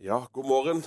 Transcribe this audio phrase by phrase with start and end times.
[0.00, 0.82] Ja, god morgen.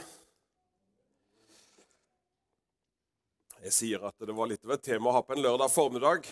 [3.59, 6.29] Jeg sier at det var litt av et tema å ha på en lørdag formiddag.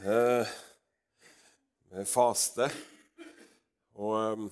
[0.00, 0.52] Eh,
[2.08, 2.70] faste.
[4.00, 4.46] Og eh,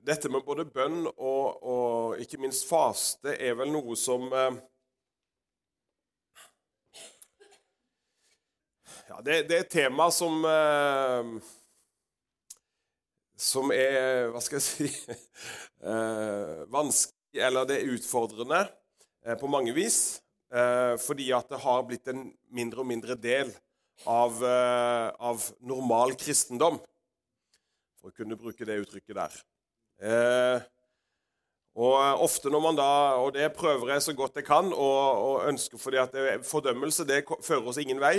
[0.00, 4.56] Dette med både bønn og, og, ikke minst faste er vel noe som eh,
[9.10, 11.36] Ja, det, det, er et tema som eh,
[13.44, 14.88] som er Hva skal jeg si
[15.88, 18.62] eh, vanskelig, eller det er utfordrende
[19.26, 20.20] eh, på mange vis.
[20.54, 23.50] Eh, fordi at det har blitt en mindre og mindre del
[24.10, 26.80] av, av normal kristendom.
[28.00, 29.36] For å kunne bruke det uttrykket der.
[31.78, 32.88] Og ofte når man da,
[33.22, 37.70] og det prøver jeg så godt jeg kan og, ønsker fordi at fordømmelse det fører
[37.70, 38.16] oss ingen vei.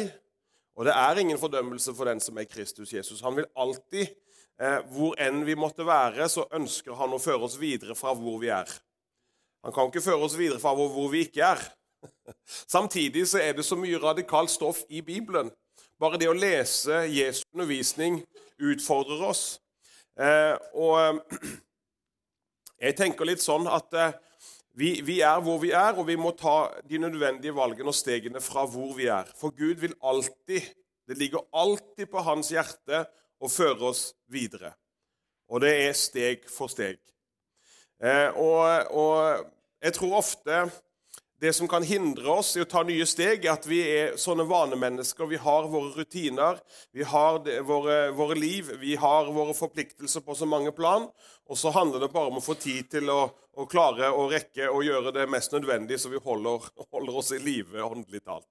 [0.80, 3.24] Og det er ingen fordømmelse for den som er Kristus Jesus.
[3.24, 4.16] Han vil alltid
[4.62, 8.40] Eh, hvor enn vi måtte være, så ønsker han å føre oss videre fra hvor
[8.40, 8.70] vi er.
[9.66, 11.64] Han kan ikke føre oss videre fra hvor vi ikke er.
[12.76, 15.52] Samtidig så er det så mye radikalt stoff i Bibelen.
[16.00, 18.22] Bare det å lese Jesu undervisning
[18.62, 19.44] utfordrer oss.
[20.16, 21.20] Eh, og
[22.86, 24.16] jeg tenker litt sånn at eh,
[24.76, 28.44] vi, vi, er hvor vi er, og vi må ta de nødvendige valgene og stegene
[28.44, 29.28] fra hvor vi er.
[29.36, 30.72] For Gud vil alltid
[31.06, 33.04] Det ligger alltid på hans hjerte
[33.42, 34.74] og føre oss videre.
[35.52, 36.98] Og det er steg for steg.
[38.04, 39.46] Eh, og, og,
[39.86, 40.66] jeg tror ofte
[41.40, 44.48] det som kan hindre oss i å ta nye steg, er at vi er sånne
[44.50, 45.28] vanemennesker.
[45.30, 46.62] Vi har våre rutiner,
[46.96, 51.10] vi har det, våre, våre, liv, vi har våre forpliktelser på så mange plan.
[51.46, 54.72] Og så handler det bare om å få tid til å, å klare å rekke
[54.72, 58.50] å gjøre det mest nødvendige, så vi holder, holder oss i live åndelig talt.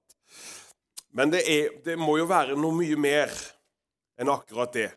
[1.15, 3.33] Men det, er, det må jo være noe mye mer
[4.19, 4.91] enn akkurat det.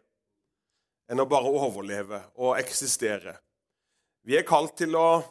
[1.08, 3.38] Enn å bare overleve og eksistere.
[4.26, 5.22] Vi er kalt til å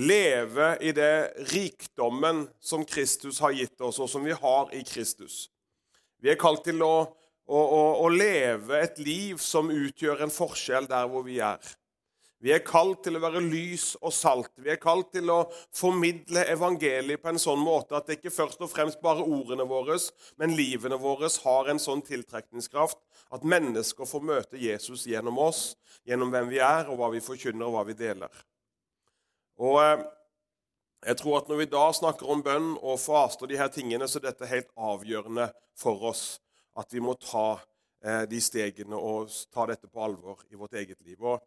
[0.00, 5.48] leve i det rikdommen som Kristus har gitt oss, og som vi har i Kristus.
[6.20, 6.94] Vi er kalt til å,
[7.48, 11.60] å, å, å leve et liv som utgjør en forskjell der hvor vi er.
[12.40, 14.52] Vi er kalt til å være lys og salt.
[14.64, 15.42] Vi er kalt til å
[15.76, 19.98] formidle evangeliet på en sånn måte at det ikke først og fremst bare ordene våre,
[20.40, 22.96] men livene våre har en sånn tiltrekningskraft
[23.36, 25.74] at mennesker får møte Jesus gjennom oss,
[26.08, 28.40] gjennom hvem vi er, og hva vi forkynner, og hva vi deler.
[29.60, 30.06] Og eh,
[31.10, 34.18] jeg tror at Når vi da snakker om bønn og faste de her tingene, så
[34.20, 36.40] er dette helt avgjørende for oss.
[36.76, 37.60] At vi må ta
[38.04, 41.20] eh, de stegene og ta dette på alvor i vårt eget liv.
[41.20, 41.40] Og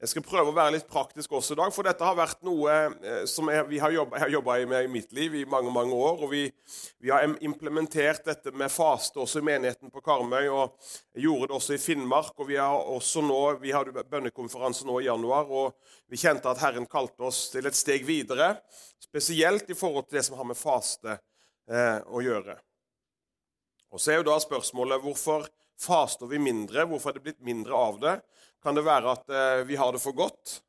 [0.00, 2.76] jeg skal prøve å være litt praktisk også i dag, for dette har vært noe
[3.04, 5.92] eh, som jeg, har jobbet, jeg har jobba med i mitt liv i mange mange
[5.92, 6.22] år.
[6.24, 6.46] og vi,
[7.04, 10.48] vi, har implementert dette med faste også i menigheten på Karmøy.
[10.48, 12.32] og gjorde det også i Finnmark.
[12.38, 15.76] og Vi har også nå, vi hadde bønnekonferanse nå i januar, og
[16.08, 18.54] vi kjente at Herren kalte oss til et steg videre.
[19.04, 21.18] Spesielt i forhold til det som har med faste
[21.68, 22.56] eh, å gjøre.
[23.92, 25.44] Og Så er jo da spørsmålet hvorfor
[25.80, 26.84] faster vi mindre?
[26.88, 28.18] Hvorfor er det blitt mindre av det?
[28.62, 30.60] Kan det være at eh, vi har det for godt?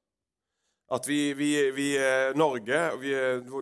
[0.91, 3.13] At vi, vi, vi eh, Norge vi,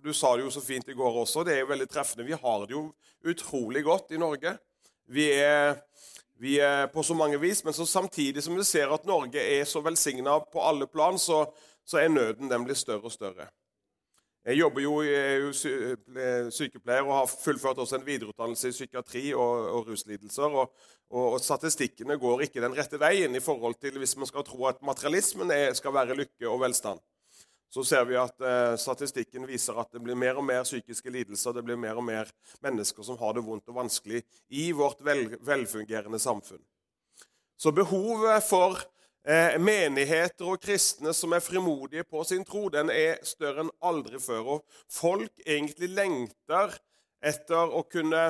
[0.03, 1.43] Du sa det jo så fint i går også.
[1.45, 2.27] Det er jo veldig treffende.
[2.27, 2.87] Vi har det jo
[3.25, 4.55] utrolig godt i Norge.
[5.09, 5.79] Vi er,
[6.41, 10.39] er på så mange vis, men samtidig som vi ser at Norge er så velsigna
[10.45, 11.47] på alle plan, så,
[11.85, 13.49] så er nøden den blir større og større.
[14.49, 15.49] Jeg jobber jo, er jo
[16.49, 20.49] sykepleier og har fullført også en videreutdannelse i psykiatri og, og ruslidelser.
[20.49, 20.71] Og,
[21.11, 24.65] og, og, statistikkene går ikke den rette veien i forhold til hvis man skal tro
[24.71, 27.03] at materialismen er, skal være lykke og velstand.
[27.69, 31.53] Så ser vi at eh, statistikken viser at det blir mer og mer psykiske lidelser.
[31.53, 32.31] Det blir mer og mer
[32.65, 36.63] mennesker som har det vondt og vanskelig i vårt vel, velfungerende samfunn.
[37.53, 38.98] Så behovet for eh,
[39.61, 44.55] menigheter og kristne som er frimodige på sin tro, den er større enn aldri før.
[44.55, 46.73] Og folk egentlig lengter
[47.21, 48.29] etter å kunne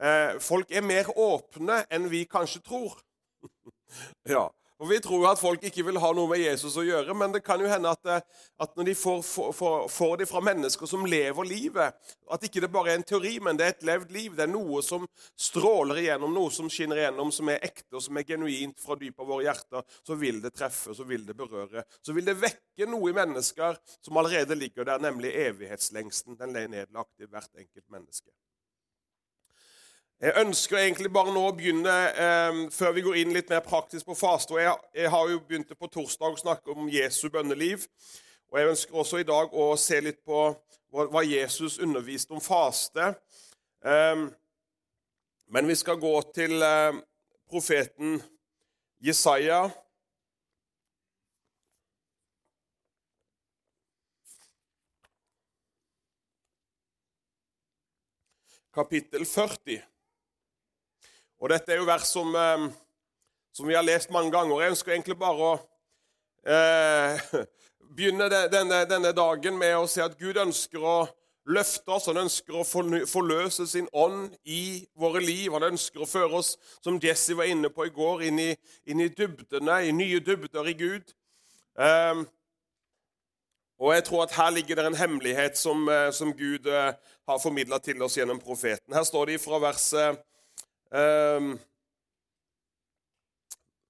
[0.00, 2.96] eh, Folk er mer åpne enn vi kanskje tror.
[4.34, 4.48] ja,
[4.82, 7.30] og Vi tror jo at folk ikke vil ha noe med Jesus å gjøre, men
[7.30, 8.24] det kan jo hende at, eh,
[8.64, 12.70] at når de får, får, får, det fra mennesker som lever livet At ikke det
[12.72, 14.34] bare er en teori, men det er et levd liv.
[14.34, 15.06] Det er noe som
[15.38, 19.22] stråler igjennom, noe som skinner igjennom, som er ekte og som er genuint fra dypet
[19.22, 19.86] av våre hjerter.
[20.02, 21.84] Så vil det treffe, så vil det berøre.
[22.02, 26.40] Så vil det vekke noe i mennesker som allerede ligger der, nemlig evighetslengsten.
[26.40, 28.32] Den er nedlagt i hvert enkelt menneske.
[30.22, 34.06] Jeg ønsker egentlig bare nå å begynne eh, før vi går inn litt mer praktisk
[34.06, 34.54] på faste.
[34.54, 37.88] og jeg, jeg, har jo begynt på torsdag å snakke om Jesu bønneliv.
[38.52, 40.44] Og Jeg ønsker også i dag å se litt på
[40.94, 43.16] hva, hva Jesus underviste om faste.
[43.82, 44.22] Eh,
[45.50, 47.02] men vi skal gå til eh,
[47.50, 48.20] profeten
[49.02, 49.64] Jesaja.
[58.70, 59.91] Kapittel 40.
[61.42, 62.68] Og Dette er jo vers som, eh,
[63.52, 64.60] som vi har lest mange ganger.
[64.60, 65.54] Jeg ønsker egentlig bare å
[66.46, 67.24] eh,
[67.96, 71.00] begynne denne, denne, dagen med å si at Gud ønsker å
[71.50, 72.06] løfte oss.
[72.06, 75.50] Han ønsker å forløse sin ånd i våre liv.
[75.56, 78.52] Han ønsker å føre oss, som Jesse var inne på i går, inn i,
[78.86, 81.10] inn i dybdene, i nye dybder i Gud.
[81.74, 82.22] Eh,
[83.82, 86.92] og jeg tror at her ligger det en hemmelighet som, eh, som Gud uh,
[87.26, 88.94] har formidla til oss gjennom profeten.
[88.94, 90.22] Her står det fra verset
[90.92, 91.54] um,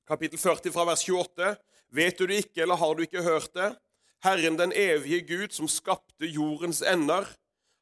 [0.09, 1.55] Kapittel 40 fra vers 28.
[1.93, 3.73] Vet du det ikke, eller har du ikke hørt det?
[4.23, 7.27] Herren den evige Gud, som skapte jordens ender,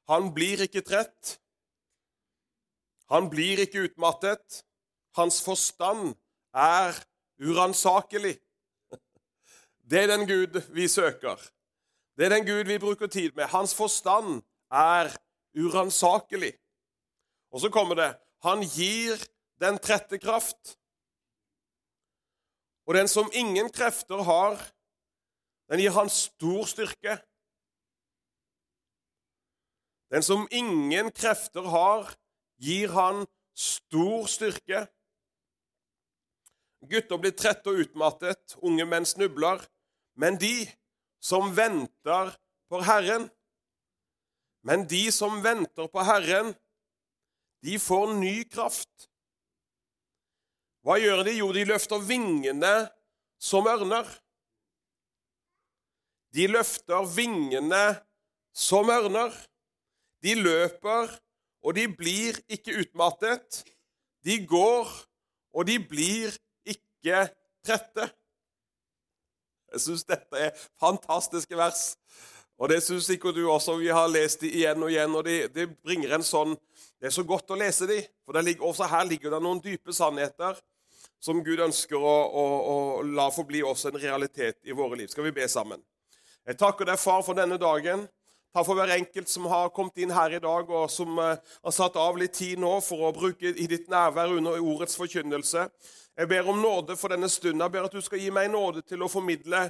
[0.08, 1.36] han blir ikke trett.
[3.10, 4.62] Han blir ikke utmattet.
[5.18, 6.14] Hans forstand
[6.54, 6.96] er
[7.42, 8.38] uransakelig.
[9.90, 11.38] Det er den Gud vi søker.
[12.16, 13.50] Det er den Gud vi bruker tid med.
[13.50, 15.10] Hans forstand er
[15.58, 16.52] uransakelig.
[17.50, 18.10] Og så kommer det
[18.46, 19.20] Han gir
[19.60, 20.76] den trette kraft.
[22.88, 24.56] Og den som ingen krefter har,
[25.70, 27.18] den gir han stor styrke.
[30.10, 32.08] Den som ingen krefter har,
[32.58, 33.22] gir han
[33.54, 34.86] stor styrke.
[36.90, 39.62] Gutter blir trette og utmattet, unge menn snubler.
[40.18, 40.64] Men de
[41.22, 42.32] som venter
[42.70, 43.28] på Herren
[44.62, 46.50] Men de som venter på Herren,
[47.64, 49.08] de får ny kraft.
[50.84, 51.36] Hva gjør de?
[51.36, 52.74] Jo, de løfter vingene
[53.40, 54.08] som ørner.
[56.32, 57.82] De løfter vingene
[58.56, 59.34] som ørner.
[60.24, 61.12] De løper,
[61.64, 63.62] og de blir ikke utmattet.
[64.24, 64.88] De går,
[65.56, 66.32] og de blir
[66.68, 67.26] ikke
[67.64, 68.08] trette.
[69.70, 71.94] Jeg syns dette er fantastiske vers.
[72.60, 73.78] Og det syns sikkert du også.
[73.80, 76.56] Vi har lest de igjen og igjen, og det, de bringer en sånn
[77.00, 77.96] Det er så godt å lese de,
[78.28, 80.58] for ligger, også her ligger det noen dype sannheter
[81.20, 82.74] som Gud ønsker å, å, å
[83.08, 85.08] la forbli også en realitet i våre liv.
[85.08, 85.80] Skal vi be sammen?
[86.44, 88.04] Jeg takker deg, far, for denne dagen.
[88.52, 91.74] Takk for hver enkelt som har kommet inn her i dag, og som uh, har
[91.76, 95.68] satt av litt tid nå for å bruke i ditt nærvær under ordets forkynnelse.
[96.18, 97.62] Jeg ber om nåde for denne stunden.
[97.62, 99.68] Jeg ber at du skal gi meg nåde til å formidle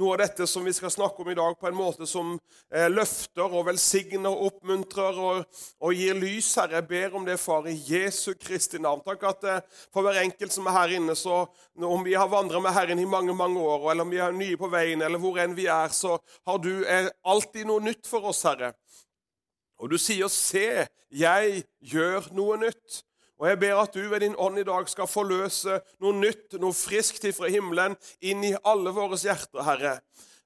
[0.00, 2.32] noe av dette som vi skal snakke om i dag, på en måte som
[2.72, 6.80] eh, løfter og velsigner og oppmuntrer og, gir lys, Herre.
[6.80, 9.04] Jeg ber om det, far, i Jesu Kristi navn.
[9.04, 9.60] Takk at eh,
[9.92, 11.44] for hver enkelt som er her inne, så
[11.76, 14.58] om vi har vandret med Herren i mange mange år, eller om vi er nye
[14.58, 16.16] på veien, eller hvor enn vi er, så
[16.48, 18.72] har du eh, alltid noe nytt for oss, Herre.
[19.82, 23.02] Og du sier 'Se, jeg gjør noe nytt'.
[23.42, 26.76] Og jeg ber at du ved din ånd i dag skal forløse noe nytt, noe
[26.78, 29.96] friskt ifra himmelen, inn i alle våre hjerter, Herre.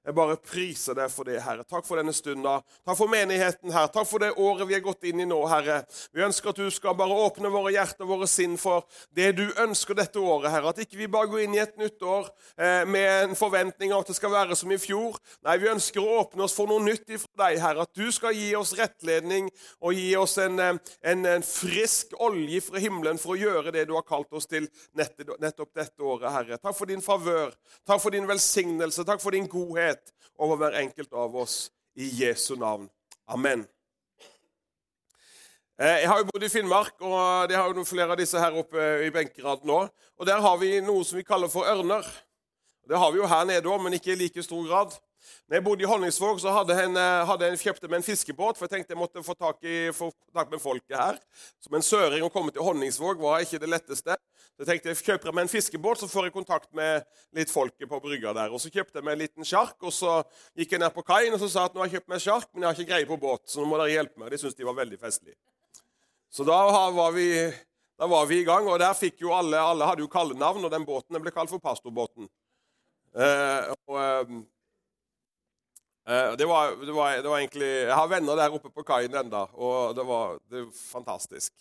[0.07, 1.65] Jeg bare priser deg for det, Herre.
[1.67, 2.61] Takk for denne stunda.
[2.87, 3.89] Takk for menigheten her.
[3.91, 5.81] Takk for det året vi har gått inn i nå, Herre.
[6.15, 8.85] Vi ønsker at du skal bare åpne våre hjerter våre sinn for
[9.17, 10.71] det du ønsker dette året, Herre.
[10.71, 14.05] At ikke vi bare går inn i et nytt år eh, med en forventning av
[14.05, 15.17] at det skal være som i fjor.
[15.43, 17.83] Nei, vi ønsker å åpne oss for noe nytt ifra deg, Herre.
[17.83, 19.51] At du skal gi oss rettledning
[19.81, 23.89] og gi oss en, eh, en, en frisk olje fra himmelen for å gjøre det
[23.91, 26.63] du har kalt oss til nettopp dette året, Herre.
[26.63, 27.51] Takk for din favør.
[27.83, 29.03] Takk for din velsignelse.
[29.03, 29.96] Takk for din godhet
[30.37, 32.89] over hver enkelt av oss i Jesu navn.
[33.27, 33.65] Amen.
[35.77, 38.55] Eh, jeg har jo bodd i Finnmark, og det har jo flere av disse her
[38.57, 39.83] oppe i benkeraden nå.
[40.17, 42.05] Og Der har vi noe som vi kaller for ørner.
[42.87, 44.95] Det har vi jo her nede òg, men ikke i like stor grad.
[45.47, 48.57] Når jeg bodde i Honningsvåg, så hadde jeg, eh, hadde en, kjøpte meg en fiskebåt.
[48.59, 51.19] For jeg tenkte jeg måtte få tak, i, få tak med folket her.
[51.63, 54.17] Som en søring å komme til Honningsvåg var ikke det letteste.
[54.57, 57.05] Så jeg tenkte jeg kjøper meg en fiskebåt, så får jeg kontakt med
[57.37, 58.49] litt folket på brygga der.
[58.49, 60.23] Og Så kjøpte jeg meg en liten sjark, og så
[60.57, 62.49] gikk jeg ned på kaien og så sa at nå har jeg kjøpt meg sjark,
[62.53, 64.33] men jeg har ikke greie på båt, så nå må dere hjelpe meg.
[64.33, 65.37] De syntes de var veldig festlige.
[66.33, 66.57] Så da
[66.91, 67.29] var, vi,
[67.97, 70.73] da var vi i gang, og der fikk jo alle Alle hadde jo kallenavn, og
[70.73, 72.27] den båten ble kalt for Pastorbåten.
[73.17, 74.33] Eh, og, eh,
[76.07, 79.43] det, var, det, var, det var, egentlig Jeg har venner der oppe på kaien enda,
[79.59, 81.51] og det var, det var fantastisk.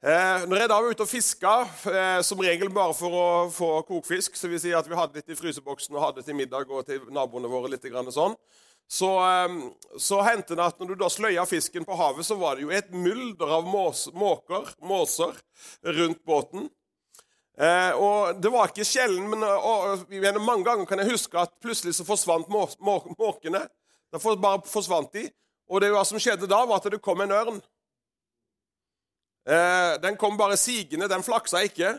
[0.00, 1.54] Eh, når jeg da var ute og fiska,
[1.92, 5.28] eh, som regel bare for å få kokfisk, så vil si at vi hadde litt
[5.28, 8.32] i fryseboksen og hadde til middag og til naboene våre litt sånn,
[8.88, 9.58] så, eh,
[10.00, 12.70] så hendte det at når du da sløya fisken på havet, så var det jo
[12.72, 15.36] et mylder av mås, måker, måser
[15.84, 16.70] rundt båten.
[17.60, 21.52] Eh, og Det var ikke sjelden, men og, og, mange ganger kan jeg huske at
[21.60, 23.66] plutselig så forsvant må, må, måkene.
[24.10, 25.26] Da bare forsvant de.
[25.70, 27.60] Og det som skjedde da, var at det kom en ørn.
[29.48, 31.98] Eh, den kom bare sigende, den flaksa ikke.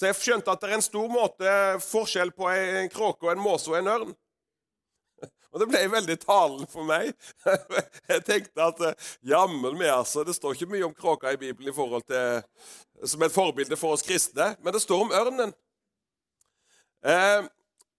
[0.00, 3.42] Så jeg skjønte at det er en stor måte forskjell på en kråke og en
[3.44, 4.12] måse og en ørn.
[5.52, 7.10] Og det ble veldig talende for meg.
[8.12, 10.22] Jeg tenkte at eh, jammen meg, altså.
[10.24, 12.44] Det står ikke mye om kråka i Bibelen i forhold til,
[13.04, 15.54] som et forbilde for oss kristne, men det står om ørnen.
[17.06, 17.48] Eh,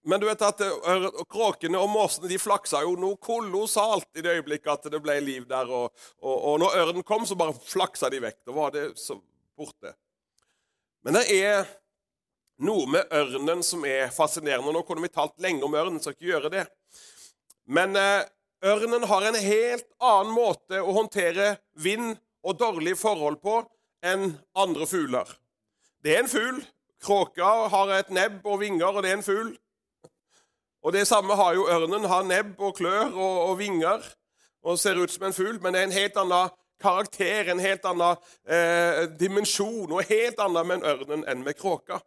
[0.03, 4.37] men du vet at eh, kråkene og måsene de flaksa jo noe kolossalt i det
[4.39, 5.69] øyeblikket at det ble liv der.
[5.69, 5.91] Og,
[6.21, 8.39] og, og når ørnen kom, så bare flaksa de vekk.
[8.47, 9.19] Da var det så
[9.57, 9.93] borte.
[11.05, 11.69] Men det er
[12.61, 14.73] noe med ørnen som er fascinerende.
[14.73, 16.65] Nå kunne vi talt lenge om ørnen, så ikke gjøre det.
[17.69, 18.25] Men eh,
[18.65, 23.61] ørnen har en helt annen måte å håndtere vind og dårlige forhold på
[24.03, 25.27] enn andre fugler.
[26.03, 26.61] Det er en fugl.
[27.01, 29.51] Kråka har et nebb og vinger, og det er en fugl.
[30.81, 32.05] Og Det samme har jo ørnen.
[32.09, 34.01] Har nebb og klør og, og vinger
[34.61, 36.49] og ser ut som en fugl, men det er en helt annen
[36.81, 41.99] karakter, en helt annen eh, dimensjon, og helt annet med en ørnen enn med kråka.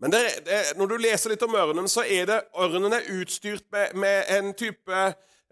[0.00, 3.66] Men det, det, når du leser litt om ørnen, så er det ørnen er utstyrt
[3.74, 5.02] med, med en type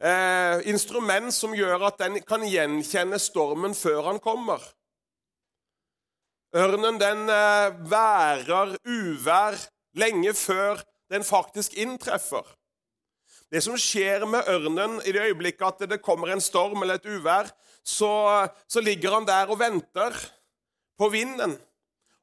[0.03, 4.63] eh, instrument som gjør at den kan gjenkjenne stormen før han kommer.
[6.57, 9.59] Ørnen den eh, værer uvær
[9.99, 10.81] lenge før
[11.13, 12.47] den faktisk inntreffer.
[13.49, 17.09] Det som skjer med ørnen i det øyeblikket at det kommer en storm eller et
[17.09, 17.49] uvær,
[17.85, 20.17] så, så ligger han der og venter
[21.01, 21.57] på vinden.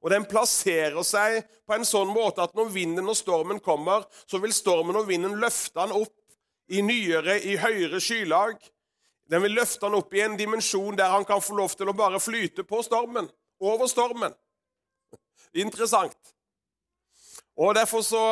[0.05, 4.38] Og den plasserer seg på en sånn måte at når vinden og stormen kommer, så
[4.44, 6.13] vil stormen og vinden løfte han opp
[6.67, 8.57] i nyere, i høyere skylag.
[9.29, 11.98] Den vil løfte han opp i en dimensjon der han kan få lov til å
[11.98, 13.29] bare flyte på stormen.
[13.62, 14.34] Over stormen.
[15.55, 16.17] Interessant.
[17.55, 18.24] Og Derfor så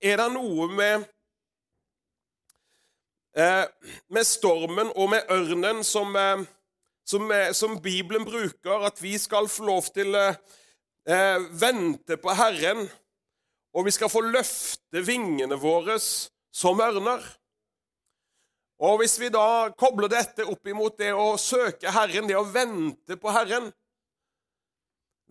[0.00, 1.04] er det noe med
[3.36, 3.66] eh,
[4.08, 6.44] med stormen og med ørnen som, eh,
[7.04, 12.88] som, eh, som Bibelen bruker, at vi skal få lov til eh, vente på Herren,
[13.74, 15.98] og vi skal få løfte vingene våre
[16.52, 17.41] som ørner.
[18.82, 23.14] Og Hvis vi da kobler dette opp imot det å søke Herren, det å vente
[23.20, 23.70] på Herren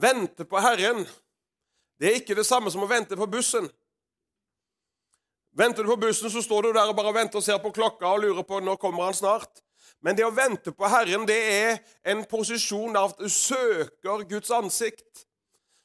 [0.01, 1.03] Vente på Herren,
[2.01, 3.67] det er ikke det samme som å vente på bussen.
[5.53, 8.07] Venter du på bussen, så står du der og bare venter og ser på klokka
[8.09, 9.61] og lurer på når kommer han snart.
[10.01, 11.77] Men det å vente på Herren, det er
[12.09, 15.27] en posisjon der du søker Guds ansikt.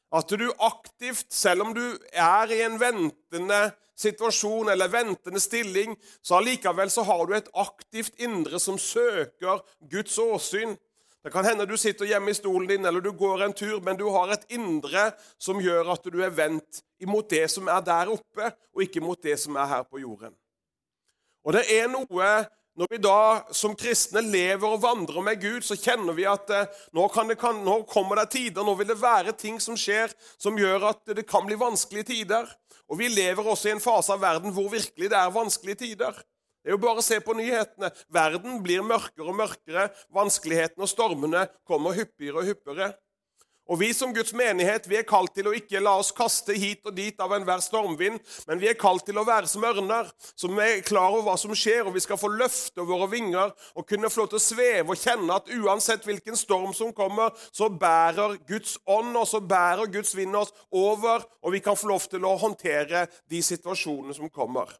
[0.09, 3.61] At du aktivt, selv om du er i en ventende
[3.97, 10.17] situasjon eller ventende stilling, så allikevel så har du et aktivt indre som søker Guds
[10.21, 10.75] åsyn.
[11.23, 13.97] Det kan hende du sitter hjemme i stolen din eller du går en tur, men
[13.99, 15.09] du har et indre
[15.41, 19.19] som gjør at du er vendt imot det som er der oppe, og ikke mot
[19.23, 20.35] det som er her på jorden.
[21.43, 22.29] Og det er noe
[22.77, 23.19] når vi da
[23.57, 27.57] som kristne lever og vandrer med Gud, så kjenner vi at eh, nå, det, kan,
[27.65, 31.25] nå, kommer det tider, nå vil det være ting som skjer som gjør at det
[31.29, 32.45] kan bli vanskelige tider.
[32.87, 36.21] Og vi lever også i en fase av verden hvor virkelig det er vanskelige tider.
[36.61, 37.89] Det er jo bare å se på nyhetene.
[38.13, 39.87] Verden blir mørkere og mørkere.
[40.13, 42.91] Vanskelighetene og stormene kommer hyppigere og hyppigere.
[43.67, 46.85] Og Vi som Guds menighet vi er kalt til å ikke la oss kaste hit
[46.87, 50.07] og dit av enhver stormvind, men vi er kalt til å være som ørner,
[50.39, 53.87] som er klar over hva som skjer, og vi skal få løfte våre vinger og
[53.89, 57.67] kunne få lov til å sveve og kjenne at uansett hvilken storm som kommer, så
[57.67, 62.07] bærer Guds ånd og så bærer Guds vind oss over, og vi kan få lov
[62.07, 64.71] til å håndtere de situasjonene som kommer.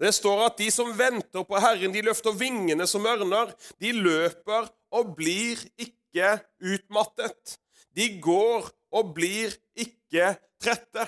[0.00, 3.52] Det står at de som venter på Herren, de løfter vingene som ørner.
[3.78, 4.66] De løper
[4.96, 7.56] og blir ikke ikke utmattet.
[7.96, 11.06] De går og blir ikke trette.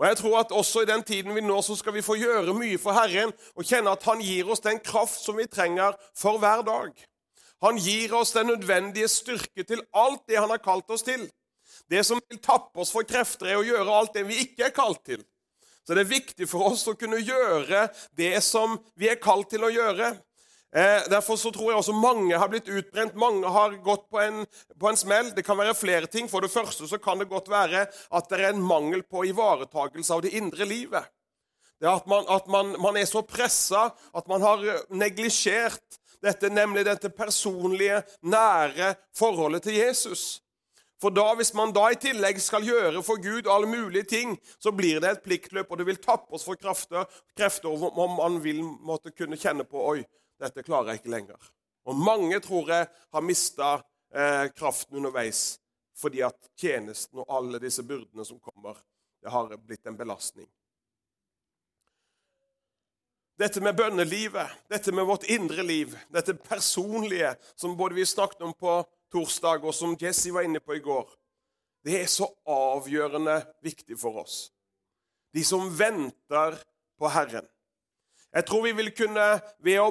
[0.00, 2.54] Og jeg tror at også i den tiden vi nå, så skal vi få gjøre
[2.56, 6.40] mye for Herren og kjenne at Han gir oss den kraft som vi trenger for
[6.40, 6.94] hver dag.
[7.60, 11.26] Han gir oss den nødvendige styrke til alt det han har kalt oss til.
[11.90, 14.72] Det som vil tappe oss for krefter, er å gjøre alt det vi ikke er
[14.72, 15.20] kalt til.
[15.84, 19.66] Så det er viktig for oss å kunne gjøre det som vi er kalt til
[19.66, 20.14] å gjøre.
[20.76, 23.16] Eh, derfor så tror jeg også mange har blitt utbrent.
[23.18, 24.44] Mange har gått på en,
[24.78, 25.32] på en, smell.
[25.34, 26.28] Det kan være flere ting.
[26.30, 30.14] For det første så kan det godt være at det er en mangel på ivaretakelse
[30.14, 31.10] av det indre livet.
[31.80, 34.62] Det At, man, at man, man er så pressa at man har
[34.92, 40.42] neglisjert dette, nemlig dette personlige, nære forholdet til Jesus.
[41.00, 44.70] For da, Hvis man da i tillegg skal gjøre for Gud alle mulige ting, så
[44.70, 48.60] blir det et pliktløp, og det vil tappe oss for krefter, krefter om man vil
[48.62, 50.02] måtte kunne kjenne på Oi,
[50.40, 51.50] dette klarer jeg ikke lenger.
[51.88, 53.72] Og mange tror jeg har mista
[54.14, 55.58] eh, kraften underveis
[56.00, 58.78] fordi at tjenesten og alle disse byrdene som kommer,
[59.20, 60.48] det har blitt en belastning.
[63.40, 68.52] Dette med bønnelivet, dette med vårt indre liv, dette personlige som både vi snakket om
[68.56, 68.78] på
[69.12, 71.08] torsdag, og som Jesse var inne på i går,
[71.84, 74.50] det er så avgjørende viktig for oss.
[75.32, 76.56] de som venter
[76.98, 77.46] på Herren.
[78.34, 79.26] Jeg tror vi vil kunne,
[79.58, 79.88] ved å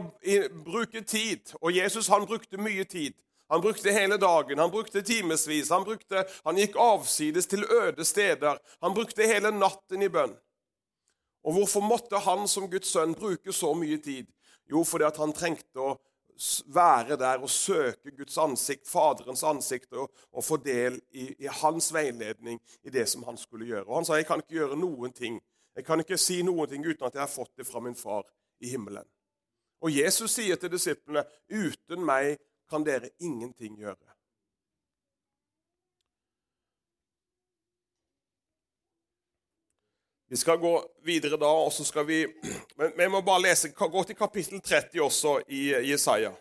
[0.64, 3.18] bruke tid Og Jesus han brukte mye tid.
[3.50, 5.72] Han brukte hele dagen, han brukte timevis.
[5.74, 5.86] Han,
[6.46, 8.60] han gikk avsides til øde steder.
[8.82, 10.36] Han brukte hele natten i bønn.
[11.44, 14.28] Og hvorfor måtte han som Guds sønn bruke så mye tid?
[14.70, 15.96] Jo, fordi at han trengte å
[16.72, 21.90] være der og søke Guds ansikt, Faderens ansikt, og, og få del i, i, hans
[21.94, 23.88] veiledning i det som han skulle gjøre.
[23.88, 25.40] Og Han sa jeg kan ikke gjøre noen ting.
[25.80, 28.26] Jeg kan ikke si noen ting uten at jeg har fått det fra min far
[28.60, 29.06] i himmelen.
[29.80, 32.36] Og Jesus sier til disiplene, 'Uten meg
[32.70, 34.10] kan dere ingenting gjøre'.
[40.30, 42.28] Vi skal gå videre da, og så skal vi
[42.76, 46.36] Men vi må bare lese, gå til kapittel 30 også i Jesaja.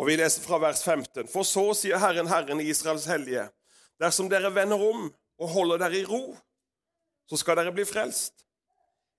[0.00, 1.28] Og Vi leser fra vers 15.
[1.28, 3.44] For så sier Herren, Herren Israels hellige,
[4.00, 6.22] dersom dere vender om og holder dere i ro,
[7.28, 8.46] så skal dere bli frelst.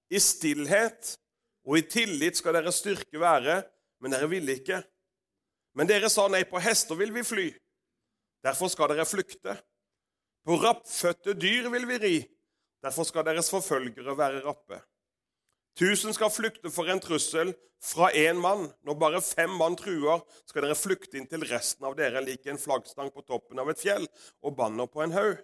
[0.09, 1.15] I stillhet
[1.69, 3.61] og i tillit skal deres styrke være,
[4.01, 4.81] men dere ville ikke.
[5.77, 7.47] Men dere sa nei, på hester vil vi fly.
[8.41, 9.53] Derfor skal dere flykte.
[10.41, 12.15] På rappfødte dyr vil vi ri.
[12.81, 14.81] Derfor skal deres forfølgere være rappe.
[15.79, 18.67] Tusen skal flykte for en trussel fra én mann.
[18.85, 22.59] Når bare fem mann truer, skal dere flykte inn til resten av dere lik en
[22.61, 24.07] flaggstang på toppen av et fjell
[24.43, 25.39] og banner på en haug.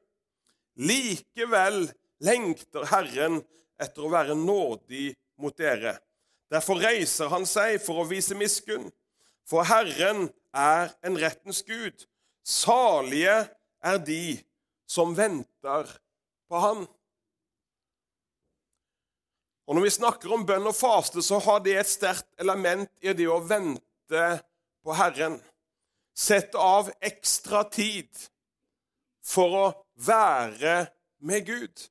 [0.77, 1.88] Likevel
[2.24, 3.39] lengter Herren
[3.81, 5.98] etter å være nådig mot dere.
[6.51, 8.88] Derfor reiser han seg for å vise miskunn.
[9.48, 12.05] For Herren er en rettens Gud.
[12.48, 13.48] Salige
[13.84, 14.38] er de
[14.88, 15.89] som venter
[16.48, 16.86] på Han.
[19.67, 23.12] Og Når vi snakker om bønn og faste, så har det et sterkt element i
[23.12, 24.23] det å vente
[24.80, 25.41] på Herren.
[26.15, 28.08] Sette av ekstra tid
[29.27, 29.65] for å
[30.08, 30.88] være
[31.19, 31.84] med Gud.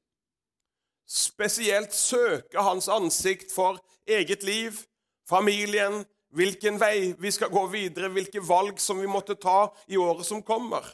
[1.06, 3.76] Spesielt søke Hans ansikt for
[4.08, 4.80] eget liv,
[5.28, 6.00] familien,
[6.32, 10.40] hvilken vei vi skal gå videre, hvilke valg som vi måtte ta i året som
[10.42, 10.88] kommer.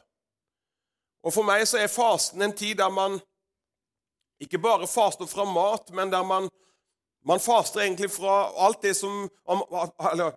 [1.23, 3.21] Og For meg så er fasten en tid der man
[4.43, 6.51] ikke bare faster fra mat, men der man
[7.25, 9.29] man faster egentlig fra alt det som
[10.13, 10.33] eller,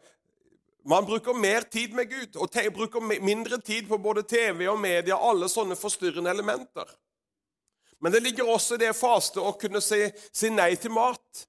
[0.85, 5.17] Man bruker mer tid med Gud og bruker mindre tid på både TV og media,
[5.17, 6.85] alle sånne forstyrrende elementer.
[7.99, 11.47] Men det ligger også i det faste å kunne si, si nei til mat.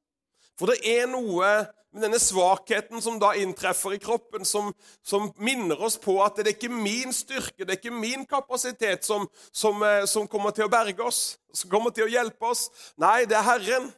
[0.57, 1.51] For det er noe
[1.93, 4.73] med denne svakheten som da inntreffer i kroppen, som,
[5.05, 9.05] som, minner oss på at det er ikke min styrke, det er ikke min kapasitet
[9.05, 12.67] som, som, eh, som kommer til å berge oss, som kommer til å hjelpe oss.
[13.01, 13.93] Nei, det er Herren.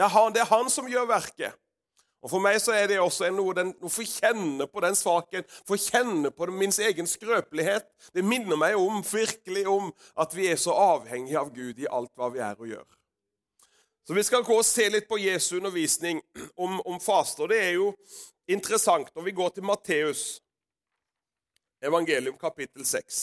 [0.00, 1.56] Det er han, det er han som gjør verket.
[2.24, 5.76] Og For meg så er det også noe å få kjenne på den svaken, få
[5.76, 7.84] kjenne på min egen skrøpelighet.
[8.16, 12.12] Det minner meg om, virkelig om at vi er så avhengige av Gud i alt
[12.16, 12.86] hva vi er og gjør.
[14.08, 16.22] Så Vi skal gå og se litt på Jesu undervisning
[16.56, 17.42] om, om faste.
[17.42, 17.92] og Det er jo
[18.48, 20.40] interessant når vi går til Matteus,
[21.84, 23.20] evangelium kapittel 6.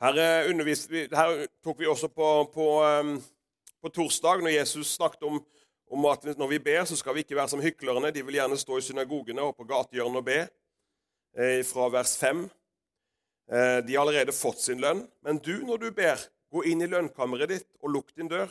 [0.00, 2.66] Her, her, tok vi også på, på,
[3.82, 5.42] på, torsdag, når Jesus snakket om,
[5.92, 8.12] om, at når vi ber, så skal vi ikke være som hyklerne.
[8.14, 10.38] De vil gjerne stå i synagogene og på gatehjørnet og be,
[11.36, 12.46] eh, fra vers 5.
[13.52, 15.04] Eh, de har allerede fått sin lønn.
[15.20, 18.48] Men du, når du ber, gå inn i lønnkammeret ditt og lukk din dør.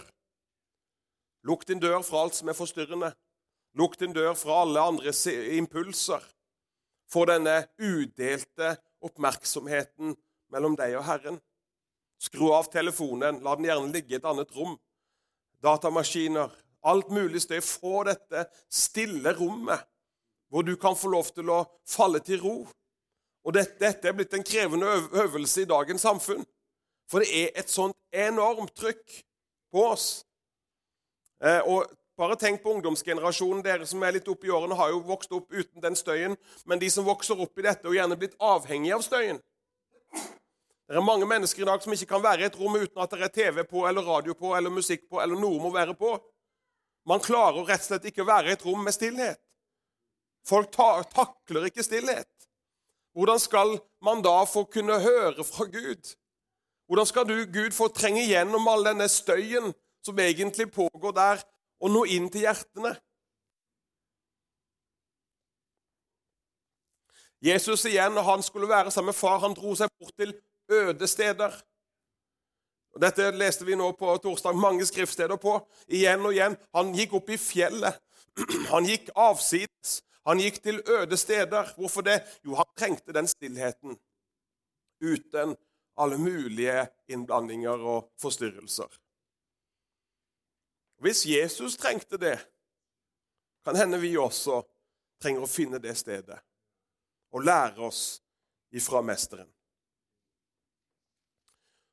[1.49, 3.09] Lukk din dør fra alt som er forstyrrende.
[3.79, 5.17] Lukk din dør fra alle andre
[5.57, 6.21] impulser.
[7.09, 10.13] Få denne udelte oppmerksomheten
[10.53, 11.39] mellom deg og Herren.
[12.19, 14.75] Skru av telefonen, la den gjerne ligge i et annet rom.
[15.63, 16.51] Datamaskiner,
[16.89, 17.59] alt mulig støy.
[17.63, 19.87] Få dette stille rommet
[20.49, 22.55] hvor du kan få lov til å falle til ro.
[23.45, 24.89] Og dette, dette er blitt en krevende
[25.23, 26.43] øvelse i dagens samfunn.
[27.09, 29.21] For det er et sånt enormt trykk
[29.73, 30.07] på oss.
[31.41, 31.87] Eh, og
[32.19, 33.63] bare tenk på ungdomsgenerasjonen.
[33.63, 36.35] Dere som er litt oppe i årene, har jo vokst opp uten den støyen.
[36.65, 39.39] Men de som vokser opp i dette, og gjerne blitt avhengige av støyen,
[40.89, 43.11] det er mange mennesker i dag som ikke kan være i et rom uten at
[43.13, 46.15] det er TV på eller radio på eller musikk på eller noe må være på.
[47.05, 49.37] Man klarer rett og slett ikke å være i et rom med stillhet.
[50.49, 52.29] Folk ta takler ikke stillhet.
[53.13, 56.15] hvordan skal man da få kunne høre fra Gud?
[56.87, 59.73] Hvordan skal du, Gud, få trenge gjennom all denne støyen
[60.05, 61.41] som egentlig pågår der,
[61.81, 62.95] og nå inn til hjertene?
[67.45, 70.33] Jesus igjen, når han skulle være sammen med far, han dro seg bort til
[70.69, 71.55] øde steder.
[72.93, 75.55] Og Dette leste vi nå på torsdag mange skriftsteder på.
[75.87, 76.57] Igjen og igjen.
[76.75, 77.99] Han gikk opp i fjellet.
[78.73, 79.99] Han gikk avsides.
[80.25, 81.73] Han gikk til øde steder.
[81.77, 82.21] Hvorfor det?
[82.45, 83.97] Jo, han trengte den stillheten.
[85.01, 85.55] Uten
[85.97, 88.89] alle mulige innblandinger og forstyrrelser.
[90.99, 92.37] Hvis Jesus trengte det,
[93.65, 94.61] kan hende vi også
[95.21, 96.39] trenger å finne det stedet
[97.31, 98.03] og lære oss
[98.75, 99.47] ifra Mesteren.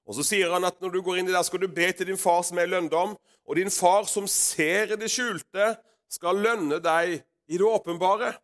[0.06, 2.06] Og Så sier han at når du går inn i der, skal du be til
[2.06, 3.16] din far som er lønndom,
[3.46, 5.74] og din far som ser i det skjulte,
[6.10, 7.18] skal lønne deg
[7.50, 8.36] i det åpenbare.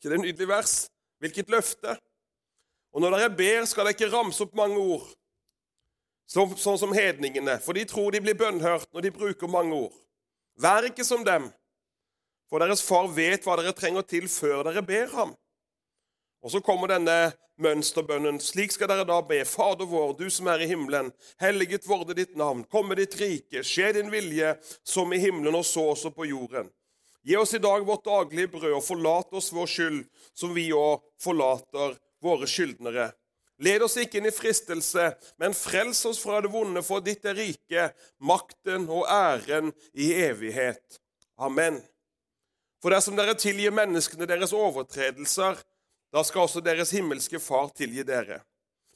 [0.00, 0.74] ikke det er nydelig vers?
[1.20, 1.96] Hvilket løfte!
[2.92, 5.04] Og når dere ber, skal dere ikke ramse opp mange ord,
[6.28, 9.94] sånn som hedningene, for de tror de blir bønnhørt når de bruker mange ord.
[10.60, 11.48] Vær ikke som dem,
[12.48, 15.32] for deres far vet hva dere trenger til før dere ber ham.
[16.42, 18.40] Og så kommer denne mønsterbønnen.
[18.42, 19.42] Slik skal dere da be.
[19.46, 21.12] Fader vår, du som er i himmelen.
[21.40, 22.64] Helliget vorde ditt navn.
[22.70, 23.62] Komme ditt rike.
[23.66, 26.70] Skje din vilje, som i himmelen og så også på jorden.
[27.22, 30.00] Gi oss i dag vårt daglige brød, og forlat oss vår skyld,
[30.34, 33.12] som vi òg forlater våre skyldnere.
[33.62, 37.38] Led oss ikke inn i fristelse, men frels oss fra det vonde, for ditt er
[37.38, 40.98] rike, makten og æren i evighet.
[41.38, 41.78] Amen.
[42.82, 45.60] For dersom dere tilgir menneskene deres overtredelser,
[46.12, 48.42] da skal også deres himmelske Far tilgi dere.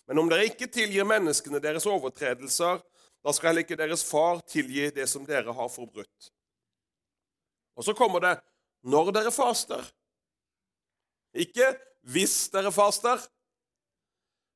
[0.06, 2.82] Men om dere ikke tilgir menneskene deres overtredelser,
[3.26, 6.28] da skal heller ikke deres far tilgi det som dere har forbrutt.
[7.74, 8.36] Og så kommer det
[8.86, 9.82] når dere faster.
[11.34, 11.72] Ikke
[12.06, 13.18] hvis dere faster,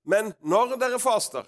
[0.06, 1.42] men når dere faster.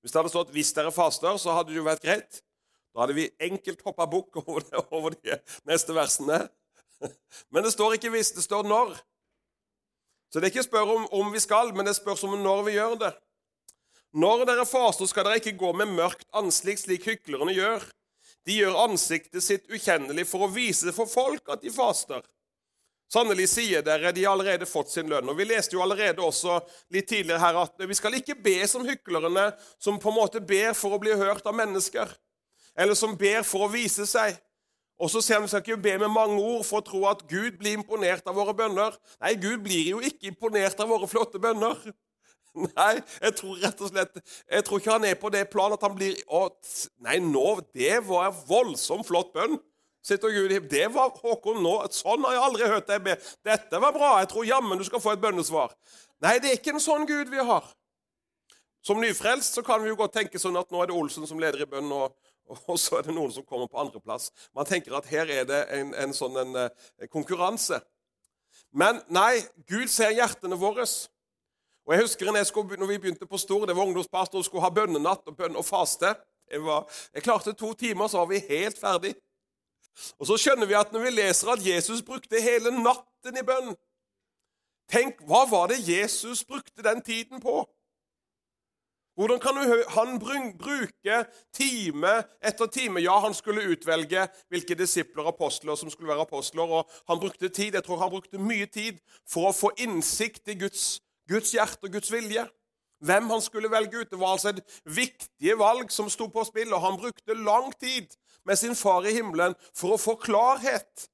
[0.00, 2.42] Hvis det hadde stått 'hvis dere faster', så hadde det jo vært greit.
[2.98, 5.36] Da hadde vi enkelt hoppa bukk over, over, de
[5.70, 6.40] neste versene.
[7.54, 8.98] Men det står ikke 'hvis', det står 'når'.
[10.32, 12.72] Så det er ikke spør om, om vi skal, men det spørs om når vi
[12.72, 13.12] gjør det.
[14.12, 17.86] Når dere faster, skal dere ikke gå med mørkt ansikt, slik hyklerne gjør.
[18.46, 22.26] De gjør ansiktet sitt ukjennelig for å vise for folk at de faster.
[23.08, 25.28] Sannelig sier dere, de har allerede fått sin lønn.
[25.30, 28.82] Og Vi leste jo allerede også litt tidligere her at vi skal ikke be som
[28.84, 32.18] hyklerne, som på en måte ber for å bli hørt av mennesker
[32.78, 34.36] eller som ber for å vise seg.
[34.98, 37.58] Og så ser vi skal ikke be med mange ord for å tro at Gud
[37.60, 38.96] blir imponert av våre bønner.
[39.22, 41.78] Nei, Gud blir jo ikke imponert av våre flotte bønner.
[42.72, 44.16] Nei, jeg tror rett og slett
[44.48, 46.48] Jeg tror ikke han er på det planet at han blir å,
[47.04, 49.58] Nei, nå, det var en voldsomt flott bønn.
[50.02, 51.74] Sitter Gud Det var Håkon nå.
[51.94, 53.18] Sånn har jeg aldri hørt deg be.
[53.46, 54.16] Dette var bra.
[54.22, 55.74] Jeg tror jammen du skal få et bønnesvar.
[56.24, 57.66] Nei, det er ikke en sånn Gud vi har.
[58.82, 61.38] Som nyfrelst så kan vi jo godt tenke sånn at nå er det Olsen som
[61.42, 62.14] leder i bønn, og,
[62.68, 64.30] og så er det noen som kommer på andreplass.
[64.56, 67.80] Man tenker at her er det en, en sånn en, en konkurranse.
[68.72, 70.84] Men nei, Gud ser hjertene våre.
[71.88, 74.72] Og jeg husker jeg skulle, når vi begynte på Stor, det var ungdomspastor, skulle ha
[74.72, 76.12] bønnenatt og bønn og faste.
[76.48, 79.14] Var, jeg klarte to timer, så var vi helt ferdig.
[80.18, 83.76] Og så skjønner vi at når vi leser at Jesus brukte hele natten i bønn
[84.88, 87.60] Tenk, hva var det Jesus brukte den tiden på?
[89.18, 89.56] Hvordan kan
[89.88, 91.14] han bruke
[91.52, 93.00] time etter time?
[93.02, 96.62] Ja, han skulle utvelge hvilke disipler og apostler som skulle være apostler.
[96.62, 100.54] og Han brukte tid, jeg tror han brukte mye tid for å få innsikt i
[100.60, 102.46] Guds, Guds hjerte og Guds vilje.
[103.02, 104.10] Hvem han skulle velge ut.
[104.10, 108.14] Det var altså et viktige valg som sto på spill, og han brukte lang tid
[108.46, 111.08] med sin far i himmelen for å få klarhet.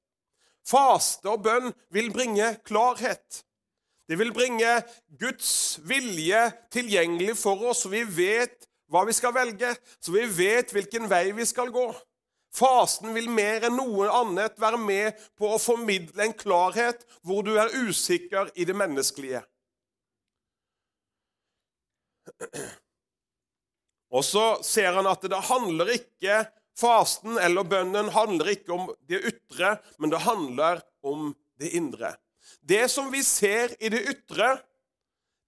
[0.65, 3.44] Faste og bønn vil bringe klarhet.
[4.05, 4.71] Det vil bringe
[5.19, 6.41] Guds vilje
[6.73, 11.31] tilgjengelig for oss, så vi vet hva vi skal velge, så vi vet hvilken vei
[11.33, 11.87] vi skal gå.
[12.55, 17.55] Fasen vil mer enn noe annet være med på å formidle en klarhet hvor du
[17.59, 19.41] er usikker i det menneskelige.
[24.15, 29.21] Og så ser han at det handler ikke Fasten eller bønnen handler ikke om det
[29.29, 31.29] ytre, men det handler om
[31.61, 32.09] det indre.
[32.61, 34.55] Det som vi ser i det ytre,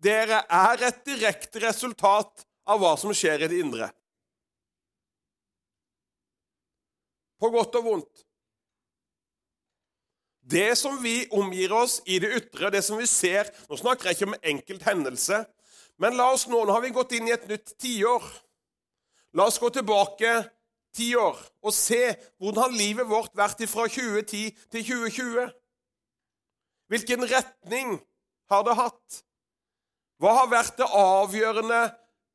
[0.03, 3.89] dere er et direkte resultat av hva som skjer i det indre.
[7.38, 8.23] På godt og vondt.
[10.47, 14.15] Det som vi omgir oss i det ytre, det som vi ser Nå snakker jeg
[14.15, 15.41] ikke om enkelt hendelse,
[15.99, 18.23] men la oss nå, nå har vi gått inn i et nytt tiår.
[19.36, 20.31] La oss gå tilbake
[20.95, 21.99] ti år og se
[22.39, 25.49] hvordan livet vårt vært fra 2010 til 2020.
[26.88, 27.97] Hvilken retning
[28.52, 29.21] har det hatt?
[30.21, 31.82] Hva har vært det avgjørende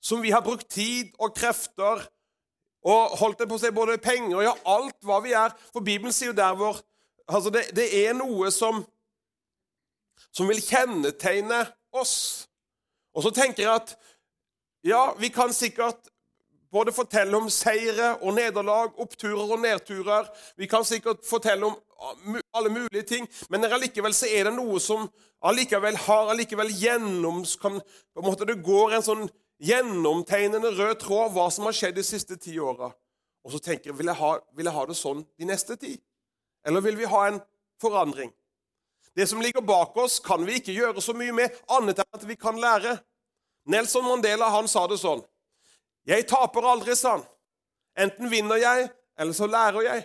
[0.02, 2.04] som vi har brukt tid og krefter
[2.82, 5.54] og holdt det på å si både penger og ja, alt hva vi er?
[5.72, 6.78] For Bibelen sier jo der hvor
[7.26, 8.82] altså det, det er noe som,
[10.30, 11.64] som vil kjennetegne
[11.96, 12.16] oss.
[13.16, 13.94] Og så tenker jeg at
[14.86, 16.11] ja, vi kan sikkert
[16.72, 20.28] både fortelle om seire og nederlag, oppturer og nedturer.
[20.56, 25.06] Vi kan sikkert fortelle om alle mulige ting, men allikevel så er det noe som
[25.44, 27.80] allikevel har allikevel gjennom, Kan,
[28.14, 29.28] på en måte Det går en sånn
[29.62, 32.90] gjennomtegnende rød tråd hva som har skjedd de siste ti åra.
[33.44, 35.96] Og så tenker jeg vil, jeg ha, vil jeg ha det sånn de neste ti?
[36.66, 37.40] Eller vil vi ha en
[37.82, 38.32] forandring?
[39.14, 42.24] Det som ligger bak oss, kan vi ikke gjøre så mye med, annet enn at
[42.26, 42.96] vi kan lære.
[43.68, 45.22] Nelson Mandela han sa det sånn
[46.06, 47.24] 'Jeg taper aldri', sa han.
[47.96, 50.04] 'Enten vinner jeg, eller så lærer jeg'.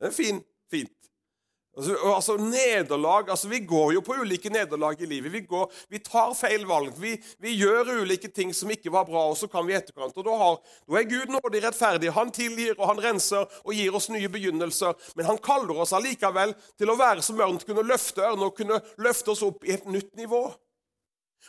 [0.00, 0.46] Det er fint.
[0.70, 1.02] fint.
[1.76, 5.32] Altså, altså nederlag, altså Vi går jo på ulike nederlag i livet.
[5.32, 6.92] Vi, går, vi tar feil valg.
[7.00, 10.16] Vi, vi, gjør ulike ting som ikke var bra, og så kan vi etterkant.
[10.16, 12.12] Og da, har, da er Gud nådig rettferdig.
[12.12, 14.92] Han tilgir og han renser og gir oss nye begynnelser.
[15.16, 18.82] Men han kaller oss allikevel til å være som ørn, kunne løfte ørn og kunne
[19.00, 20.44] løfte oss opp i et nytt nivå.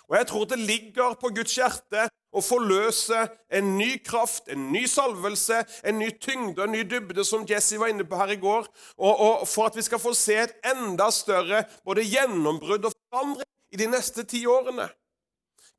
[0.08, 4.84] Og jeg tror det ligger på Guds hjerte å forløse en ny kraft, en ny
[4.90, 8.68] salvelse, en ny tyngde, en ny dybde, som Jesse var inne på her i går,
[8.98, 13.50] og, og for at vi skal få se et enda større både gjennombrudd og forandring
[13.74, 14.90] i de neste ti årene.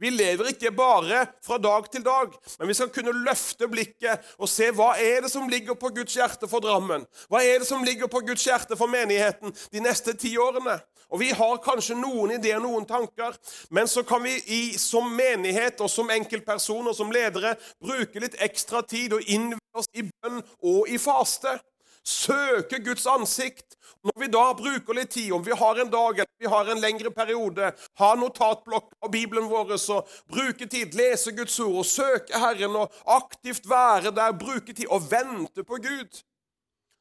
[0.03, 4.51] Vi lever ikke bare fra dag til dag, men vi skal kunne løfte blikket og
[4.51, 7.07] se hva er det som ligger på Guds hjerte for Drammen.
[7.31, 10.81] Hva er det som ligger på Guds hjerte for menigheten de neste ti årene?
[11.11, 13.37] Og Vi har kanskje noen ideer, noen tanker,
[13.71, 18.83] men så kan vi i, som menighet og som enkeltpersoner som ledere bruke litt ekstra
[18.83, 21.59] tid og innvie oss i bønn og i faste.
[22.05, 23.79] Søke Guds ansikt.
[24.05, 26.81] Når vi da bruker litt tid, om vi har en dag eller vi har en
[26.81, 32.37] lengre periode, ha notatblokk av Bibelen vår og bruke tid, lese Guds ord og søke
[32.37, 36.21] Herren og aktivt være der, bruke tid og vente på Gud.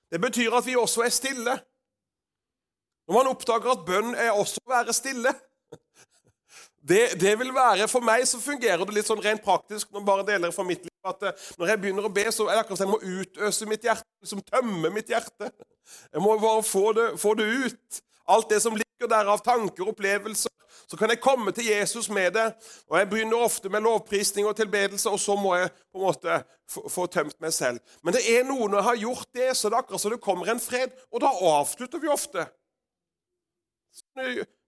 [0.08, 1.58] Det betyr at vi også er stille.
[3.08, 5.34] Når man oppdager at bønn er også å være stille
[6.84, 10.26] det, det, vil være, For meg så fungerer det litt sånn rent praktisk når bare
[10.28, 12.82] deler fra mitt liv, at eh, når jeg begynner å be, så er det akkurat
[12.82, 15.52] som jeg må utøse mitt hjerte, liksom tømme mitt hjerte.
[16.12, 18.02] Jeg må bare få det, få det ut.
[18.34, 20.52] Alt det som ligger der av tanker og opplevelser.
[20.88, 22.50] Så kan jeg komme til Jesus med det.
[22.92, 26.40] Og Jeg begynner ofte med lovprisning og tilbedelse, og så må jeg på en måte
[26.70, 27.80] få, få tømt meg selv.
[28.04, 30.20] Men det er noe når jeg har gjort det, så det er akkurat så det
[30.24, 30.92] kommer en fred.
[31.12, 32.48] Og da avslutter vi ofte.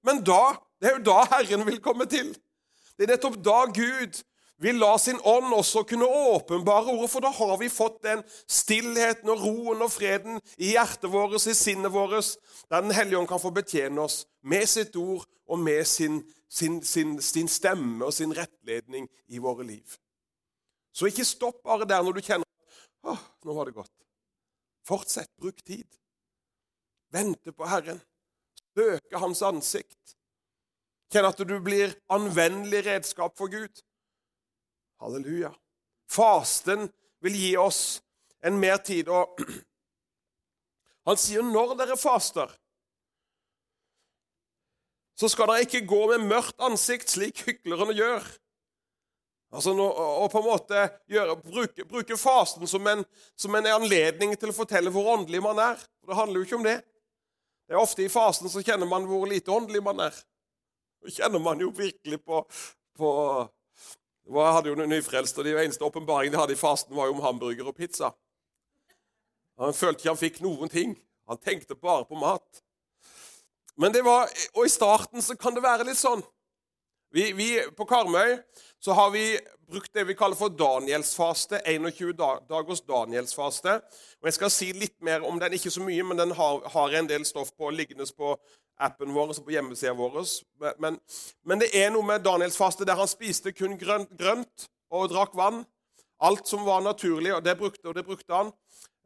[0.06, 2.34] Men da, det er jo da Herren vil komme til.
[2.96, 4.22] Det er nettopp da Gud
[4.64, 9.30] vil la sin ånd også kunne åpenbare ordet, for da har vi fått den stillheten
[9.34, 12.38] og roen og freden i hjertet vårt, i sinnet vårt,
[12.70, 16.82] der Den hellige ånd kan få betjene oss med sitt ord og med sin, sin,
[16.84, 19.98] sin, sin stemme og sin rettledning i våre liv.
[20.96, 22.48] Så ikke stopp bare der når du kjenner
[23.06, 23.92] at nå var det godt.
[24.88, 25.88] Fortsett, bruk tid.
[27.14, 28.00] Vente på Herren
[28.76, 30.16] søke hans ansikt.
[31.14, 33.84] Kjenn at du blir anvendelig redskap for Gud.
[35.02, 35.54] Halleluja.
[36.12, 36.90] Fasten
[37.24, 37.82] vil gi oss
[38.46, 39.10] en mer tid.
[39.10, 39.40] Og
[41.08, 42.52] han sier når dere faster,
[45.16, 48.26] så skal dere ikke gå med mørkt ansikt, slik hyklerne gjør.
[49.56, 53.06] Altså og på en måte gjøre, bruke, bruke, fasten som en,
[53.40, 55.80] som en anledning til å fortelle hvor åndelig man er.
[56.04, 56.80] Det handler jo ikke om det.
[57.66, 60.18] Det er Ofte i fasen så kjenner man hvor lite åndelig man er.
[61.06, 62.44] Det kjenner man jo virkelig på,
[62.98, 63.10] på
[64.26, 67.26] Jeg hadde jo nyfrelst, og de eneste åpenbaringen de hadde i fasten, var jo om
[67.26, 68.12] hamburger og pizza.
[69.62, 70.96] Han følte ikke han fikk noen ting.
[71.30, 72.62] Han tenkte bare på mat.
[73.78, 76.24] Men det var, Og i starten så kan det være litt sånn.
[77.16, 78.38] Vi, vi, på Karmøy
[78.86, 79.40] så har vi
[79.72, 81.58] brukt det vi kaller for Danielsfaste.
[81.66, 82.14] 21
[82.50, 83.80] dagers Danielsfaste.
[84.22, 86.94] Og Jeg skal si litt mer om den, ikke så mye, men den har, har
[86.94, 88.36] en del stoff på liggende på
[88.78, 90.20] appen vår og på hjemmesida vår.
[90.78, 91.00] Men,
[91.42, 95.64] men, det er noe med Danielsfaste der han spiste kun grønt, grønt og drakk vann.
[96.22, 98.54] Alt som var naturlig, og det brukte, og det brukte han.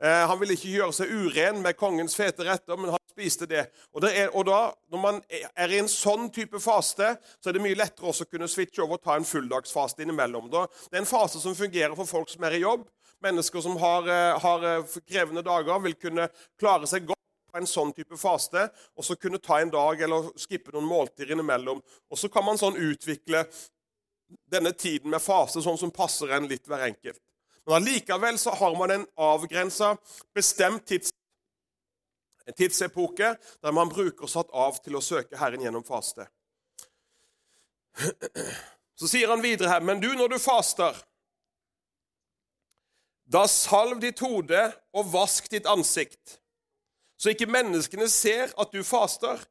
[0.03, 3.65] Eh, han ville ikke gjøre seg uren med kongens fete retter, men spiste det.
[3.93, 4.59] Og, det er, og da,
[4.91, 8.31] Når man er i en sånn type faste, så er det mye lettere også å
[8.31, 10.49] kunne switche over og ta en fulldagsfaste innimellom.
[10.51, 10.65] Da.
[10.89, 12.87] Det er en fase som fungerer for folk som er i jobb.
[13.23, 16.29] Mennesker som har, eh, har eh, krevende dager, vil kunne
[16.59, 17.19] klare seg godt
[17.51, 21.33] på en sånn type faste, og så kunne ta en dag eller skippe noen måltider
[21.33, 21.81] innimellom.
[22.09, 23.43] Og så kan man sånn utvikle
[24.49, 27.21] denne tiden med fase sånn som passer en litt hver enkelt.
[27.65, 29.95] Men allikevel så har man en avgrensa,
[30.33, 31.11] bestemt tids,
[32.57, 36.27] tidsepoke der man bruker satt av til å søke Herren gjennom faste.
[38.99, 40.95] Så sier han videre her, men du, når du faster,
[43.29, 44.61] da salv ditt hode
[44.95, 46.39] og vask ditt ansikt,
[47.19, 49.41] så ikke menneskene ser at du faster,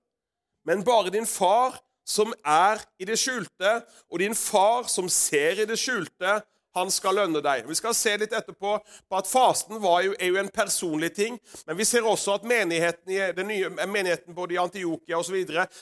[0.67, 3.73] men bare din far som er i det skjulte,
[4.09, 6.39] og din far som ser i det skjulte,
[6.75, 7.67] han skal lønne deg.
[7.69, 11.39] Vi skal se litt etterpå på at fasten jo, er jo en personlig ting.
[11.67, 15.39] Men vi ser også at menigheten, den nye, menigheten både i Antiokia osv.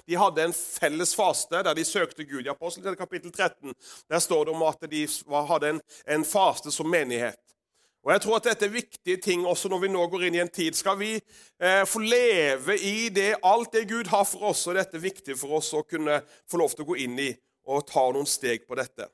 [0.07, 2.47] de hadde en felles faste der de søkte Gud.
[2.47, 3.75] I Apostelens kapittel 13
[4.09, 5.07] der står det om at de
[5.51, 7.41] hadde en, en faste som menighet.
[8.07, 10.43] Og jeg tror at Dette er viktige ting også når vi nå går inn i
[10.45, 10.77] en tid.
[10.79, 14.95] Skal vi eh, få leve i det, alt det Gud har for oss, og dette
[14.95, 17.33] er viktig for oss å kunne få lov til å gå inn i
[17.67, 19.09] og ta noen steg på dette.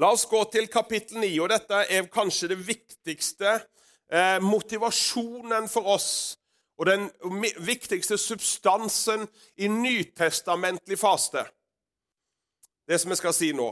[0.00, 3.50] La oss gå til kapittel 9, og dette er kanskje det viktigste
[4.08, 6.12] eh, motivasjonen for oss
[6.80, 7.10] og den
[7.60, 9.26] viktigste substansen
[9.60, 11.44] i nytestamentlig faste.
[12.88, 13.68] Det som jeg skal si nå.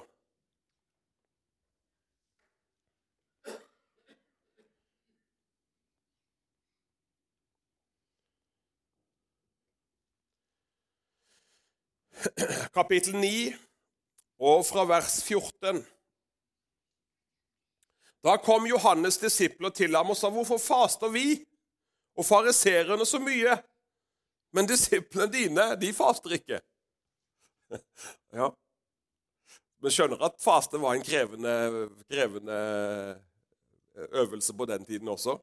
[12.77, 13.33] Kapittel 9
[14.45, 15.81] og fra vers 14.
[18.25, 21.47] Da kom Johannes' disipler til ham og sa, 'Hvorfor faster vi
[22.17, 23.63] og fariserene så mye?'
[24.53, 26.61] Men disiplene dine, de faster ikke.
[28.39, 28.49] ja.
[29.81, 32.59] Vi skjønner at faste var en krevende, krevende
[33.95, 35.39] øvelse på den tiden også.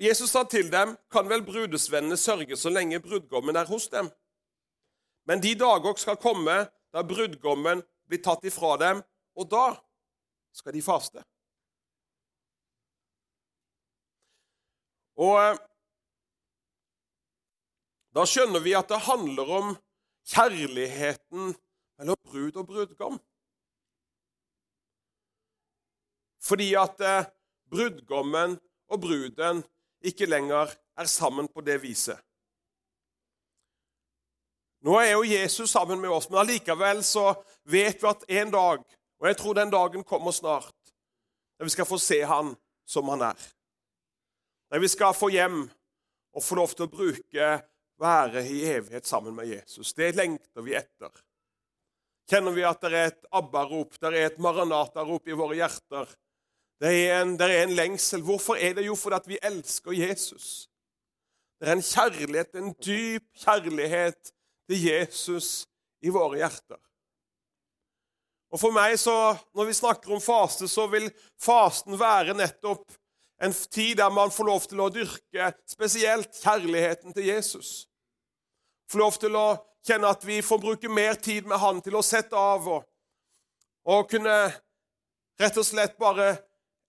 [0.00, 4.10] Jesus sa til dem, 'Kan vel brudesvennene sørge så lenge brudgommen er hos dem?'
[5.26, 9.02] Men de dager skal komme da brudgommen blir tatt ifra dem,
[9.36, 9.64] og da
[10.58, 11.22] skal de faste.
[15.18, 15.56] Og eh,
[18.14, 19.72] da skjønner vi at det handler om
[20.28, 21.54] kjærligheten
[21.98, 23.18] mellom brud og brudgom.
[26.42, 27.28] Fordi at eh,
[27.70, 28.56] brudgommen
[28.88, 29.64] og bruden
[30.00, 32.18] ikke lenger er sammen på det viset.
[34.86, 37.32] Nå er jo Jesus sammen med oss, men allikevel så
[37.66, 38.84] vet vi at en dag
[39.18, 40.74] og jeg tror den dagen kommer snart,
[41.58, 42.54] der vi skal få se han
[42.86, 43.48] som han er.
[44.70, 45.64] Der vi skal få hjem
[46.36, 47.48] og få lov til å bruke,
[47.98, 49.90] være i evighet sammen med Jesus.
[49.96, 51.10] Det lengter vi etter.
[52.30, 56.10] Kjenner vi at det er et ABBA-rop, det er et Maranata-rop i våre hjerter?
[56.78, 58.22] Det er, en, det er en lengsel.
[58.22, 58.94] Hvorfor er det jo?
[58.94, 60.68] Fordi vi elsker Jesus.
[61.58, 64.30] Det er en kjærlighet, en dyp kjærlighet
[64.68, 65.66] til Jesus
[66.04, 66.78] i våre hjerter.
[68.48, 72.86] Og for meg, så, Når vi snakker om faste, så vil fasten være nettopp
[73.42, 77.86] en tid der man får lov til å dyrke spesielt kjærligheten til Jesus.
[78.90, 79.46] Får lov til å
[79.86, 82.88] kjenne at vi får bruke mer tid med Han til å sette av og,
[83.86, 84.34] og kunne
[85.38, 86.34] rett og slett bare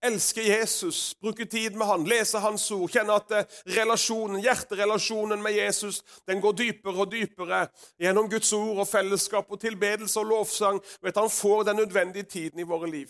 [0.06, 5.58] elske Jesus, bruke tid med han, lese hans ord, kjenne at eh, relasjonen, hjerterelasjonen med
[5.58, 7.66] Jesus den går dypere og dypere
[8.00, 10.80] gjennom Guds ord og fellesskap og tilbedelse og lovsang.
[11.04, 13.10] Vet Han får den nødvendige tiden i våre liv.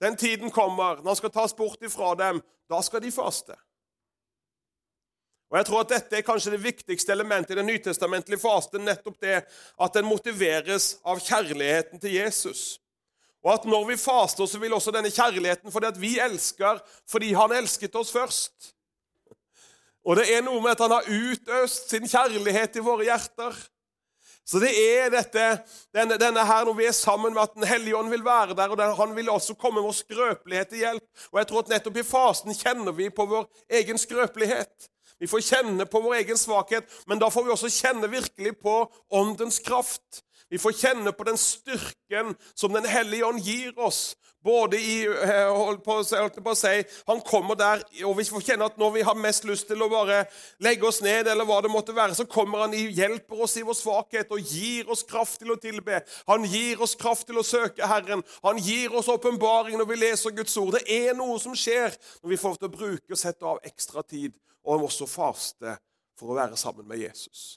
[0.00, 2.42] Den tiden kommer når han skal tas bort ifra dem.
[2.68, 3.56] Da skal de faste.
[5.50, 8.84] Og jeg tror at Dette er kanskje det viktigste elementet i den nytestamentlige fasten.
[8.84, 9.44] nettopp det
[9.80, 12.80] At den motiveres av kjærligheten til Jesus.
[13.44, 16.80] Og at når vi faster, så vil også denne kjærligheten fordi at vi elsker
[17.10, 18.72] fordi han elsket oss først.
[20.04, 23.56] Og det er noe med at han har utøst sin kjærlighet i våre hjerter.
[24.44, 25.44] Så det er dette,
[25.96, 28.68] denne, denne, her når vi er sammen med at Den hellige ånd vil være der,
[28.68, 31.06] og den, han vil også komme vår skrøpelighet til hjelp.
[31.32, 33.48] Og jeg tror at nettopp i fasen kjenner vi på vår
[33.80, 34.90] egen skrøpelighet.
[35.20, 38.76] Vi får kjenne på vår egen svakhet, men da får vi også kjenne virkelig på
[39.08, 40.20] åndens kraft.
[40.52, 44.14] Vi får kjenne på den styrken som Den hellige ånd gir oss.
[44.44, 48.44] Både i holdt hold på, holdt på å si, Han kommer der, og vi får
[48.44, 50.26] kjenne at når vi har mest lyst til å bare
[50.60, 53.64] legge oss ned, eller hva det måtte være, så kommer han og hjelper oss i
[53.64, 56.02] vår svakhet og gir oss kraft til å tilbe.
[56.28, 58.20] Han gir oss kraft til å søke Herren.
[58.44, 60.76] Han gir oss åpenbaring når vi leser Guds ord.
[60.76, 64.04] Det er noe som skjer når vi får til å bruke og sette av ekstra
[64.04, 64.36] tid,
[64.68, 65.78] og også faste
[66.20, 67.54] for å være sammen med Jesus.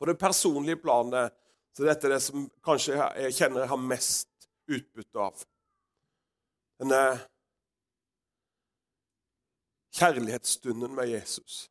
[0.00, 1.34] På det personlige planet
[1.76, 5.42] så dette er det som kanskje jeg kjenner jeg har mest utbytte av.
[6.80, 7.02] Denne
[10.00, 11.66] kjærlighetsstunden med Jesus.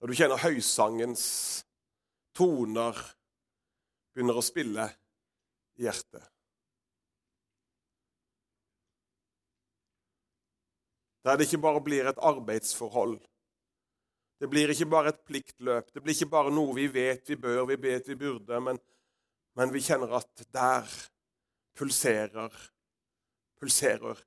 [0.00, 1.26] Når du kjenner høysangens
[2.36, 2.96] toner
[4.16, 4.88] begynner å spille
[5.76, 6.24] i hjertet.
[11.26, 13.18] Der det ikke bare blir et arbeidsforhold.
[14.38, 15.88] Det blir ikke bare et pliktløp.
[15.94, 18.78] Det blir ikke bare noe vi vet vi bør, vi vet vi burde, men,
[19.58, 20.86] men vi kjenner at der
[21.74, 22.54] pulserer,
[23.58, 24.22] pulserer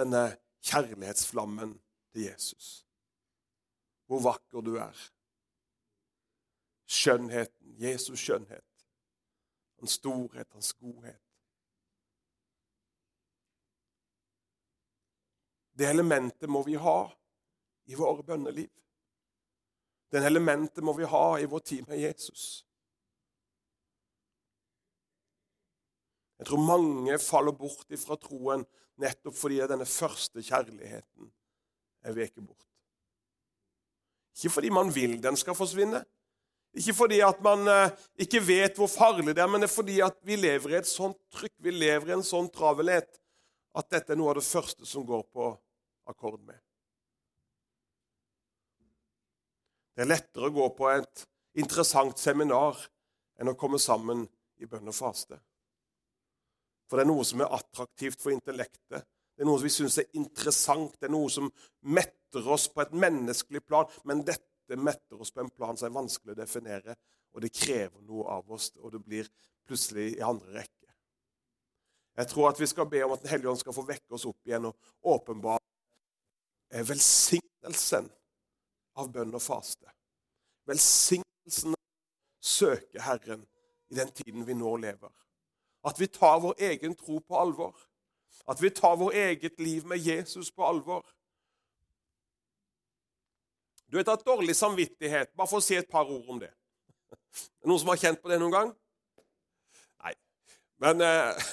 [0.00, 0.24] denne
[0.66, 1.76] kjærlighetsflammen
[2.10, 2.84] til Jesus.
[4.10, 5.06] Hvor vakker du er.
[6.90, 8.66] Skjønnheten, Jesus skjønnhet.
[9.78, 11.29] Hans storhet, hans godhet.
[15.80, 16.98] Det elementet må vi ha
[17.88, 18.68] i våre bønneliv.
[20.12, 22.66] Det elementet må vi ha i vår tid med Jesus.
[26.40, 28.66] Jeg tror mange faller bort ifra troen
[29.00, 31.30] nettopp fordi denne første kjærligheten
[32.04, 32.68] er veket bort.
[34.36, 36.02] Ikke fordi man vil den skal forsvinne,
[36.76, 39.96] ikke fordi at man eh, ikke vet hvor farlig det er, men det er fordi
[40.04, 43.10] at vi lever i et sånt trykk, vi lever i en sånn travelhet,
[43.76, 45.50] at dette er noe av det første som går på
[46.10, 46.58] akkord med.
[49.94, 51.24] Det er lettere å gå på et
[51.60, 52.78] interessant seminar
[53.40, 54.22] enn å komme sammen
[54.60, 55.40] i bønn og faste.
[56.88, 59.04] For det er noe som er attraktivt for intellektet.
[59.04, 60.96] Det er noe som vi syns er interessant.
[60.98, 61.46] Det er noe som
[61.86, 63.86] metter oss på et menneskelig plan.
[64.04, 66.96] Men dette metter oss på en plan som er vanskelig å definere,
[67.34, 69.30] og det krever noe av oss, og det blir
[69.66, 70.90] plutselig i andre rekke.
[72.18, 74.26] Jeg tror at vi skal be om at Den hellige ånd skal få vekke oss
[74.28, 75.62] opp igjen og åpenbare
[76.70, 78.10] velsignelsen
[78.98, 79.90] av bønn og faste.
[80.70, 83.46] Velsignelsen av å søke Herren
[83.90, 85.12] i den tiden vi nå lever.
[85.84, 87.74] At vi tar vår egen tro på alvor.
[88.46, 91.06] At vi tar vår eget liv med Jesus på alvor.
[93.90, 96.52] Du vet at dårlig samvittighet Bare for å si et par ord om det.
[97.66, 98.70] Noen som har kjent på det noen gang?
[100.04, 100.14] Nei.
[100.82, 101.50] Men eh,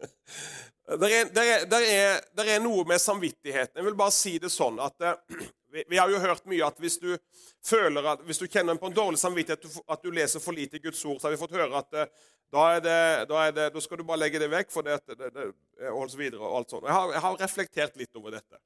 [0.98, 3.76] det, er, er, er, er, noe med samvittigheten.
[3.78, 5.40] Jeg vil bare si det sånn at eh,
[5.74, 7.12] vi, vi, har jo hørt mye at hvis du
[7.66, 11.02] føler at, hvis du kjenner på en dårlig samvittighet at du leser for lite Guds
[11.04, 12.10] ord, så har vi fått høre at eh,
[12.50, 14.98] da, da, da skal du bare legge det vekk, for det,
[15.86, 16.88] holdes videre og alt sånt.
[16.88, 18.58] Jeg har, jeg har reflektert litt over dette.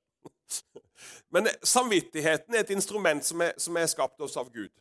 [1.35, 4.73] Men samvittigheten er et instrument som er, som er skapt oss av Gud.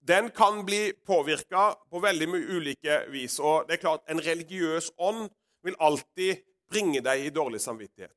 [0.00, 3.36] Den kan bli påvirka på veldig ulike vis.
[3.38, 5.28] Og det er klart, En religiøs ånd
[5.62, 8.14] vil alltid bringe deg i dårlig samvittighet.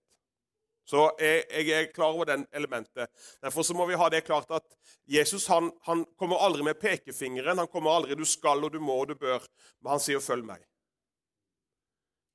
[0.84, 3.08] Så jeg, jeg er klar over den elementet.
[3.42, 4.66] Derfor så må vi ha det klart at
[5.08, 7.62] Jesus han, han kommer aldri med pekefingeren.
[7.62, 9.48] Han kommer aldri 'du skal og du må og du bør',
[9.82, 10.66] men han sier 'følg meg'.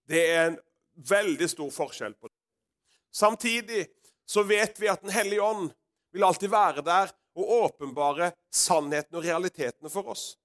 [0.08, 0.58] Det er en
[0.96, 2.36] veldig stor forskjell på det.
[3.12, 3.86] Samtidig
[4.26, 5.72] så vet vi at Den hellige ånd
[6.12, 10.38] vil alltid være der og åpenbare sannheten og realitetene for oss.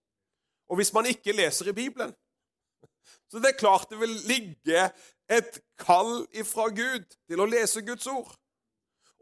[0.69, 2.13] Og hvis man ikke leser i Bibelen,
[3.31, 4.87] så det er klart det vil ligge
[5.31, 8.31] et kall ifra Gud til å lese Guds ord.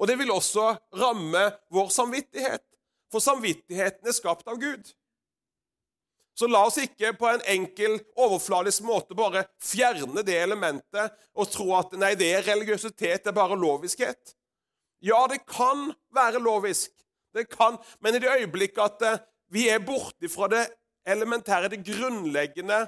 [0.02, 2.64] Og det vil også ramme vår samvittighet,
[3.12, 4.90] for samvittigheten er skapt av Gud.
[6.38, 11.68] Så la oss ikke på en enkel, overfladisk måte bare fjerne det elementet og tro
[11.78, 14.34] at nei, det er religiøsitet, det er bare loviskhet.
[15.06, 16.94] Ja, det kan være lovisk,
[17.36, 19.22] det kan, men i det øyeblikket at eh,
[19.52, 20.66] vi er borte fra det
[21.08, 22.86] elementære, det grunnleggende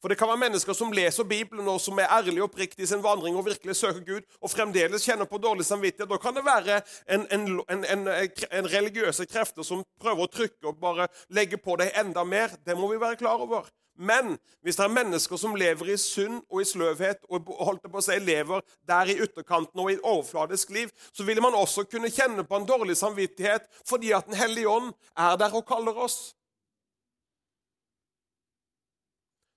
[0.00, 2.90] for det kan være mennesker som leser Bibelen og som er ærlige og oppriktige i
[2.90, 6.10] sin vandring og virkelig søker Gud, og fremdeles kjenner på dårlig samvittighet.
[6.10, 6.80] Da kan det være
[7.16, 11.92] en, en, en, en religiøse krefter som prøver å trykke og bare legge på deg
[12.00, 12.56] enda mer.
[12.64, 13.68] Det må vi være klar over.
[14.00, 18.00] Men hvis det er mennesker som lever i synd og i sløvhet, og holdt på
[18.00, 21.84] å si, lever der i ytterkanten og i et overfladisk liv, så vil man også
[21.84, 25.96] kunne kjenne på en dårlig samvittighet fordi at Den hellige ånd er der og kaller
[26.00, 26.32] oss.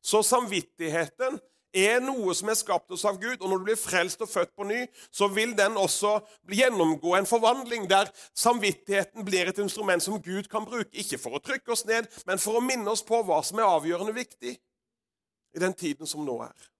[0.04, 1.40] Så samvittigheten
[1.74, 3.40] er noe som er skapt oss av Gud.
[3.40, 6.18] Og når du blir frelst og født på ny, så vil den også
[6.52, 10.92] gjennomgå en forvandling der samvittigheten blir et instrument som Gud kan bruke.
[10.94, 13.70] Ikke for å trykke oss ned, men for å minne oss på hva som er
[13.70, 14.54] avgjørende viktig
[15.54, 16.73] i den tiden som nå er.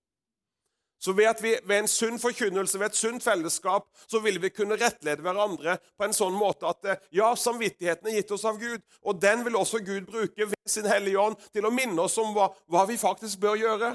[1.04, 4.54] Så ved at vi ved en sunn forkynnelse, ved et sunt fellesskap, så vil vi
[4.56, 8.62] kunne rettlede hverandre på en sånn måte at eh, ja, samvittigheten er gitt oss av
[8.62, 12.16] Gud, og den vil også Gud bruke ved sin Hellige Ånd til å minne oss
[12.24, 13.94] om hva, hva vi faktisk bør gjøre,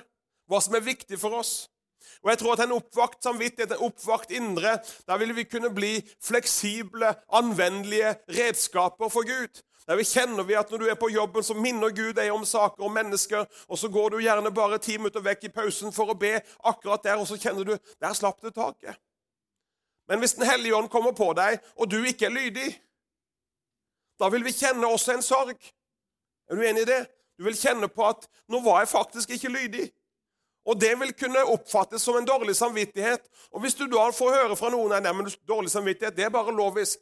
[0.49, 1.55] hva som er viktig for oss.
[2.23, 4.77] Og jeg tror at En oppvakt samvittighet, en oppvakt indre,
[5.09, 5.95] der vil vi kunne bli
[6.25, 9.63] fleksible, anvendelige redskaper for Gud.
[9.89, 12.45] Der vi kjenner vi at når du er på jobben, så minner Gud deg om
[12.45, 16.12] saker og mennesker, og så går du gjerne bare ti minutter vekk i pausen for
[16.12, 16.34] å be
[16.68, 19.01] akkurat der, og så kjenner du der slapp det taket.
[20.09, 22.68] Men hvis Den hellige ånd kommer på deg, og du ikke er lydig,
[24.20, 25.57] da vil vi kjenne også en sorg.
[26.51, 27.03] Er du enig i det?
[27.39, 29.91] Du vil kjenne på at 'nå var jeg faktisk ikke lydig'.
[30.66, 33.20] Og det vil kunne oppfattes som en dårlig samvittighet.
[33.53, 36.99] Og hvis du da får høre fra noen men dårlig samvittighet, det er bare lovisk.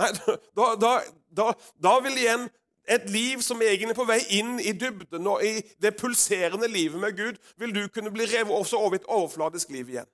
[0.00, 0.10] Nei,
[0.56, 0.92] da, da,
[1.30, 2.48] da, da vil igjen
[2.84, 7.00] et liv som egentlig er på vei inn i dybden og i det pulserende livet
[7.00, 10.10] med Gud, vil du kunne bli revet også over et overfladisk liv igjen.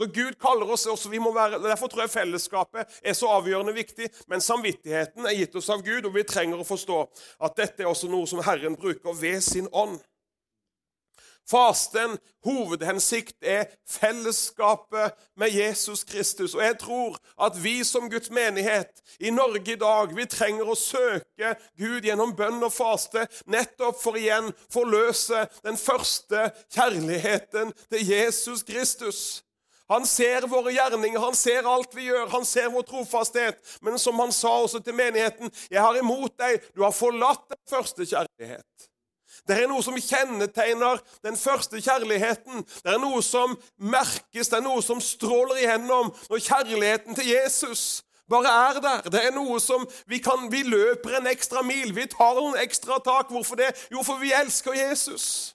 [0.00, 3.74] Så Gud kaller oss også, vi må være, Derfor tror jeg fellesskapet er så avgjørende
[3.76, 4.08] viktig.
[4.26, 7.02] Men samvittigheten er gitt oss av Gud, og vi trenger å forstå
[7.44, 10.00] at dette er også noe som Herren bruker ved sin ånd.
[11.50, 16.54] Fasten, hovedhensikt, er fellesskapet med Jesus Kristus.
[16.54, 20.78] Og jeg tror at vi som Guds menighet i Norge i dag, vi trenger å
[20.78, 28.62] søke Gud gjennom bønn og faste, nettopp for igjen forløse den første kjærligheten til Jesus
[28.66, 29.42] Kristus.
[29.92, 33.58] Han ser våre gjerninger, han ser alt vi gjør, han ser vår trofasthet.
[33.84, 37.60] Men som han sa også til menigheten, 'Jeg har imot deg, du har forlatt den
[37.68, 38.91] første kjærlighet'.
[39.48, 42.64] Det er noe som kjennetegner den første kjærligheten.
[42.84, 48.02] Det er noe som merkes, det er noe som stråler igjennom når kjærligheten til Jesus
[48.32, 49.10] bare er der.
[49.10, 52.98] Det er noe som vi kan Vi løper en ekstra mil, vi tar en ekstra
[53.04, 53.28] tak.
[53.28, 53.88] Hvorfor det?
[53.92, 55.54] Jo, for vi elsker Jesus.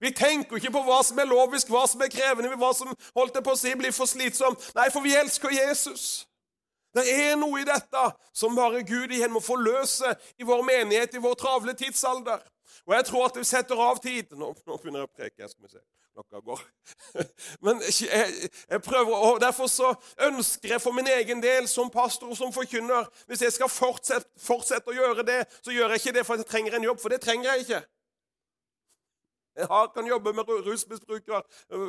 [0.00, 3.38] Vi tenker ikke på hva som er lovisk, hva som er krevende, hva som holdt
[3.38, 4.70] jeg på å si, blir for slitsomt.
[4.76, 6.26] Nei, for vi elsker Jesus.
[6.94, 8.02] Det er noe i dette
[8.36, 12.42] som bare Gud igjen må forløse i vår menighet i vår travle tidsalder.
[12.86, 15.48] Og jeg tror at vi setter av tid Nå, nå begynner jeg å preke.
[15.48, 15.82] skal vi se.
[16.14, 16.60] Klokka går.
[17.64, 19.94] Men jeg, jeg, prøver, og Derfor så
[20.28, 24.30] ønsker jeg for min egen del, som pastor og som forkynner Hvis jeg skal fortsette,
[24.38, 27.14] fortsette å gjøre det, så gjør jeg ikke det for jeg trenger en jobb, for
[27.14, 27.82] det trenger jeg ikke.
[29.54, 31.42] Jeg kan jobbe med rusmisbrukere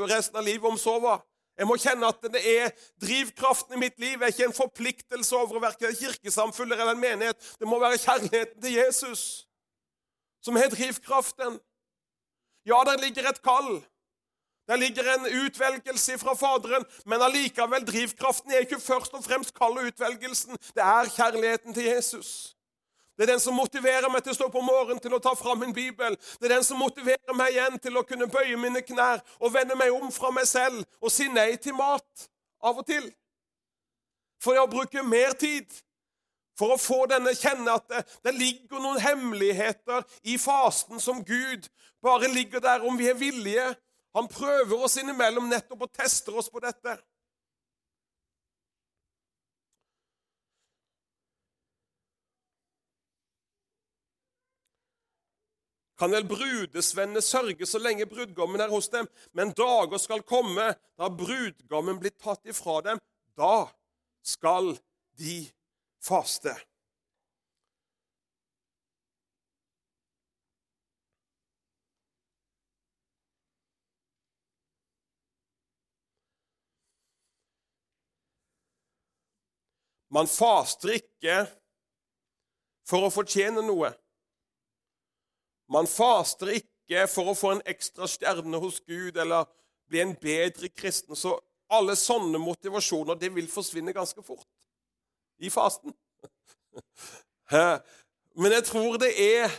[0.09, 1.15] resten av livet om så hva.
[1.57, 4.19] Jeg må kjenne at det er drivkraften i mitt liv.
[4.19, 7.53] Det er ikke en forpliktelse over verken kirkesamfunn eller en menighet.
[7.59, 9.45] Det må være kjærligheten til Jesus
[10.45, 11.59] som er drivkraften.
[12.65, 13.85] Ja, der ligger et kall.
[14.67, 19.77] Der ligger en utvelgelse fra Faderen, men allikevel, drivkraften er ikke først og fremst kall
[19.77, 20.57] og utvelgelsen.
[20.75, 22.55] Det er kjærligheten til Jesus.
[23.17, 25.61] Det er den som motiverer meg til å stå på morgenen til å ta fram
[25.63, 26.17] min bibel.
[26.39, 29.77] Det er den som motiverer meg igjen til å kunne bøye mine knær og vende
[29.79, 32.27] meg om fra meg selv og si nei til mat
[32.65, 33.07] av og til.
[34.43, 35.69] For å bruke mer tid
[36.59, 41.67] for å få denne kjenne at det, det ligger noen hemmeligheter i fasten som Gud
[42.05, 43.73] bare ligger der om vi er villige.
[44.15, 46.95] Han prøver oss innimellom nettopp og tester oss på dette.
[55.99, 61.07] kan vel brudesvennene sørge så lenge brudgommen er hos dem, men dager skal komme da
[61.07, 62.99] brudgommen blir tatt ifra dem.
[63.39, 63.67] Da
[64.25, 64.73] skal
[65.19, 65.45] de
[66.05, 66.53] faste.
[80.15, 81.41] Man faster ikke
[82.87, 83.89] for å fortjene noe.
[85.67, 89.49] Man faster ikke for å få en ekstra stjerne hos Gud eller
[89.89, 91.17] bli en bedre kristen.
[91.19, 91.33] Så
[91.73, 94.47] alle sånne motivasjoner det vil forsvinne ganske fort
[95.39, 95.93] i fasten.
[98.35, 99.53] Men jeg tror det er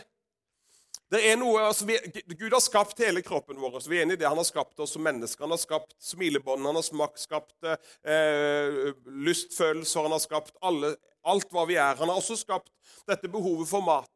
[1.07, 1.95] det er noe, altså vi,
[2.35, 3.77] Gud har skapt hele kroppen vår.
[3.79, 4.27] Så vi er enige i det.
[4.27, 5.45] Han har skapt oss som mennesker.
[5.45, 11.63] Han har skapt smilebånd, han har skapt eh, lystfølelser, han har skapt alle, alt hva
[11.69, 11.95] vi er.
[12.01, 12.73] Han har også skapt
[13.07, 14.11] dette behovet for mat.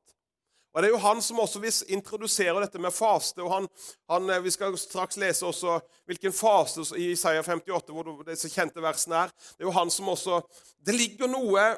[0.71, 3.43] Og Det er jo han som også introduserer introdusere dette med faste.
[3.43, 3.67] og han,
[4.09, 8.81] han, eh, Vi skal straks lese også hvilken fase i Isaiah 58 hvor disse kjente
[8.81, 9.27] versene er.
[9.27, 10.41] Det er jo han som også
[10.85, 11.77] Det ligger noe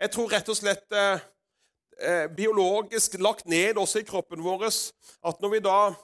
[0.00, 1.20] Jeg tror rett og slett eh,
[2.00, 5.94] eh biologisk lagt ned også i kroppen vår at når vi da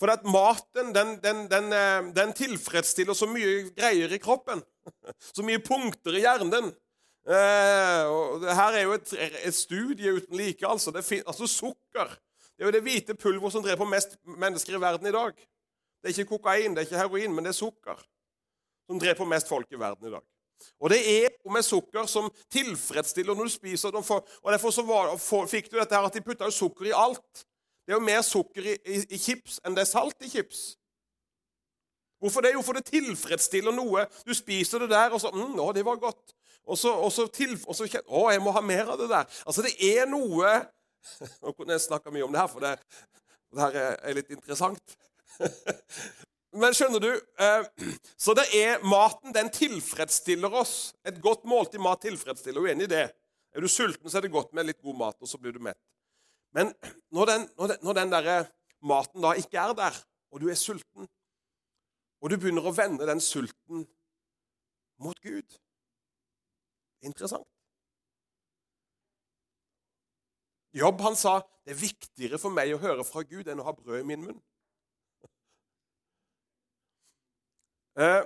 [0.00, 4.62] For at maten den, den, den, eh, den tilfredsstiller så mye greier i kroppen.
[5.36, 6.74] Så mye punkter i hjernen.
[7.24, 9.14] Eh, her er jo et,
[9.48, 10.66] et studie uten like.
[10.66, 10.92] altså.
[11.26, 12.18] altså Sukker
[12.54, 15.32] det er jo det hvite pulver som dreper mest mennesker i verden i dag.
[15.34, 17.98] Det er ikke kokain, det er ikke heroin, men det er sukker
[18.86, 20.22] som dreper mest folk i verden i dag.
[20.80, 24.04] Og det er jo med sukker som tilfredsstiller når du spiser det.
[24.10, 26.94] Og Derfor så var, for, fikk du dette her at de putta jo sukker i
[26.94, 27.44] alt.
[27.84, 30.76] Det er jo mer sukker i, i, i chips enn det er salt i chips.
[32.22, 32.54] Hvorfor det?
[32.54, 34.06] Jo, for det tilfredsstiller noe.
[34.24, 36.36] Du spiser det der, og så mm, å, det var godt.
[36.64, 39.28] Og så, og så, til, og så Å, jeg må ha mer av det der.
[39.44, 40.52] Altså, det er noe
[41.42, 42.76] Nå kunne jeg snakka mye om det her, for det,
[43.52, 44.94] det her er litt interessant.
[46.62, 47.66] Men skjønner du eh,
[48.24, 50.94] Så det er maten den tilfredsstiller oss.
[51.04, 52.60] Et godt måltid mat tilfredsstiller.
[52.60, 53.06] Er du enig i det?
[53.54, 55.60] Er du sulten, så er det godt med litt god mat, og så blir du
[55.62, 55.78] mett.
[56.56, 56.72] Men
[57.14, 58.30] når den, når den, når den der
[58.84, 60.00] maten da ikke er der,
[60.34, 61.08] og du er sulten,
[62.24, 63.84] og du begynner å vende den sulten
[65.02, 65.58] mot Gud
[67.04, 67.46] Interessant.
[70.74, 73.74] Jobb han sa det er viktigere for meg å høre fra Gud enn å ha
[73.76, 74.40] brød i min munn.
[77.94, 78.24] Eh,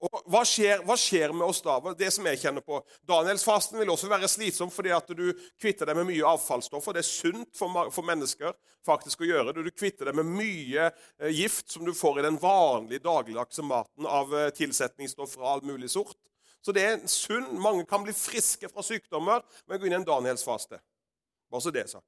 [0.00, 1.74] og hva skjer, hva skjer, med oss da?
[1.98, 2.78] Det som jeg kjenner på.
[3.08, 5.26] Danielsfasten vil også være slitsom fordi at du
[5.60, 6.96] kvitter deg med mye avfallsstoffer.
[6.96, 8.54] Det er sunt for, for mennesker
[8.86, 9.66] faktisk å gjøre det.
[9.66, 14.08] Du kvitter deg med mye eh, gift som du får i den vanlige dagligdagse maten
[14.08, 16.16] av eh, tilsetningsstoffer av all mulig sort.
[16.60, 17.48] Så det er sunn.
[17.60, 20.80] Mange kan bli friske fra sykdommer ved å gå inn i en Danielsfaste.
[21.50, 22.06] Bare så det er sagt.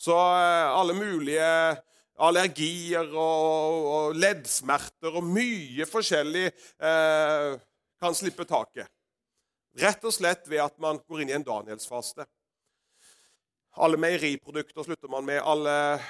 [0.00, 1.48] Så eh, alle mulige
[2.20, 7.58] allergier og, og leddsmerter og mye forskjellig eh,
[8.00, 8.88] kan slippe taket.
[9.80, 12.26] Rett og slett ved at man går inn i en Danielsfaste.
[13.78, 15.38] Alle meieriprodukter slutter man med.
[15.46, 16.00] Alle,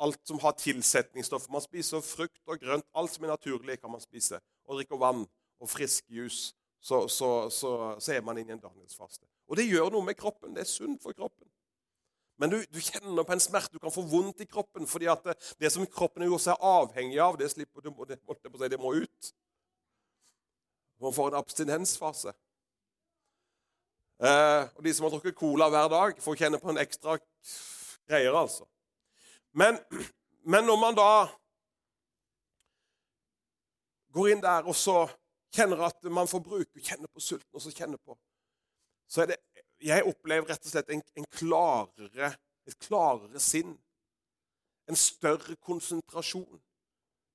[0.00, 1.52] alt som har tilsetningsstoffer.
[1.52, 2.86] Man spiser frukt og grønt.
[2.96, 4.40] Alt som er naturlig, kan man spise.
[4.66, 5.26] Og drikker vann
[5.60, 6.54] og frisk jus.
[6.80, 9.26] Så, så, så, så er man inne i en Danielsfaste.
[9.50, 10.54] Og det gjør noe med kroppen.
[10.56, 11.48] Det er sunt for kroppen.
[12.40, 13.74] Men du, du, kjenner på en smerte.
[13.74, 14.86] Du kan få vondt i kroppen.
[14.88, 18.16] fordi at det, det som kroppen gjør seg avhengig av, det slipper du, det,
[18.72, 19.32] det må ut.
[21.00, 22.32] Man får en abstinensfase.
[24.20, 27.18] Eh, og De som har drukket cola hver dag, får kjenne på en ekstra
[28.08, 28.32] greier.
[28.32, 28.64] altså.
[29.52, 29.76] Men,
[30.44, 31.12] men når man da
[34.12, 35.04] går inn der og så
[35.54, 38.16] kjenner at man får bruke, kjenner på sulten og så kjenner på,
[39.10, 39.38] så er det
[39.80, 42.34] jeg opplever rett og slett en, en klarere,
[42.68, 43.72] et klarere sinn.
[44.90, 46.60] En større konsentrasjon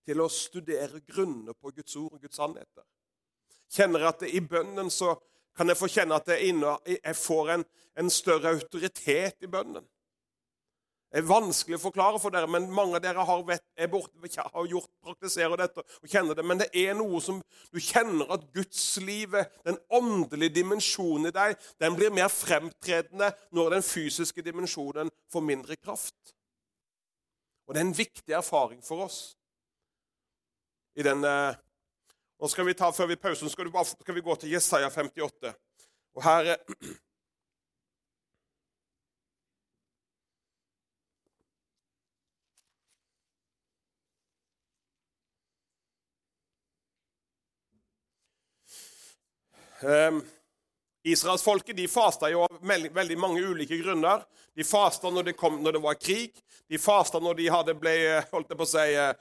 [0.06, 2.84] til å studere grunnene på Guds ord og Guds sannheter.
[3.72, 5.16] Kjenner at det, I bønnen så
[5.56, 7.66] kan jeg få kjenne at jeg, inne, jeg får en,
[7.98, 9.86] en større autoritet i bønnen.
[11.16, 14.66] Det er vanskelig å forklare for dere, men mange av dere har, vet, bort, har
[14.68, 16.44] gjort, praktiserer dette og kjenner det.
[16.44, 17.38] Men det er noe som
[17.72, 23.88] du kjenner at gudslivet, den åndelige dimensjonen i deg, den blir mer fremtredende når den
[23.88, 26.36] fysiske dimensjonen får mindre kraft.
[27.64, 29.22] Og det er en viktig erfaring for oss.
[31.00, 34.52] I den, nå skal vi ta, Før vi pausen skal, bare, skal vi gå til
[34.52, 35.56] Jesaja 58.
[36.20, 36.58] Og her
[49.84, 50.24] Um,
[51.06, 54.24] Israelsfolket fasta jo av veldig mange ulike grunner.
[54.56, 56.32] De fasta når, når, det var krig.
[56.70, 57.94] De fasta når de hadde ble
[58.32, 59.12] holdt på å si, eh,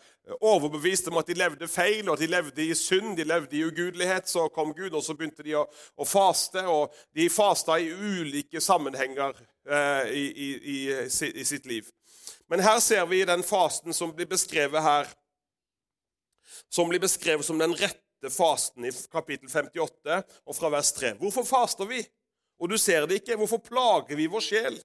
[0.41, 3.65] overbevist om at de levde feil, og at de levde i synd, de levde i
[3.67, 4.31] ugudelighet.
[4.31, 5.67] Så kom Gud, og så begynte de å,
[6.01, 6.65] å faste.
[6.73, 9.37] Og de fasta i ulike sammenhenger
[9.69, 10.79] eh, i, i, i,
[11.35, 11.91] i, sitt liv.
[12.49, 15.13] Men her ser vi den fasten som blir beskrevet her,
[16.73, 18.01] som blir beskrevet som den rette
[18.33, 21.15] fasten i kapittel 58 og fra vers 3.
[21.21, 22.01] Hvorfor faster vi?
[22.61, 23.37] Og du ser det ikke.
[23.41, 24.79] Hvorfor plager vi vår sjel?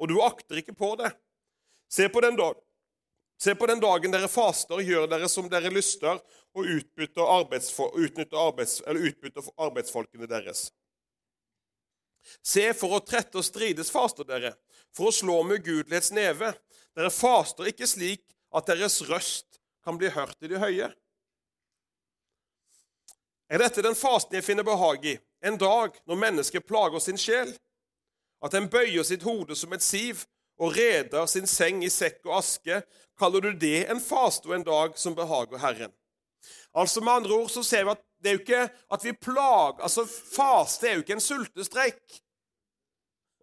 [0.00, 1.12] Og du akter ikke på det.
[1.90, 2.56] Se på den, dag.
[3.42, 6.20] Se på den dagen dere faster, gjør dere som dere lyster,
[6.56, 10.68] og utbytter, arbeids, utbytter arbeidsfolkene deres.
[12.44, 14.54] Se, for å trette og strides faster dere,
[14.94, 16.52] for å slå med ugudelighets neve.
[16.96, 18.24] Dere faster ikke slik
[18.54, 20.90] at deres røst kan bli hørt i de høye.
[23.50, 27.50] Er dette den fasten jeg finner behag i, en dag når mennesket plager sin sjel?
[28.44, 30.22] At en bøyer sitt hode som et siv
[30.60, 32.78] og reder sin seng i sekk og aske,
[33.18, 35.92] kaller du det en faste og en dag som behager Herren?
[36.76, 39.82] Altså Med andre ord så ser vi at det er jo ikke at vi plager
[39.82, 42.20] Altså, faste er jo ikke en sultestreik.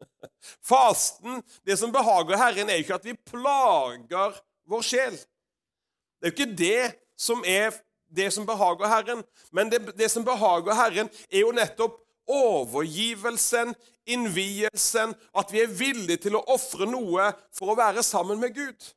[0.70, 4.40] Fasten, det som behager Herren, er jo ikke at vi plager
[4.70, 5.18] vår sjel.
[5.18, 6.84] Det er jo ikke det
[7.20, 7.76] som er
[8.10, 9.24] det som behager Herren.
[9.52, 13.74] Men det, det som behager Herren, er jo nettopp overgivelsen,
[14.08, 18.90] innvielsen, at vi er villige til å ofre noe for å være sammen med Gud.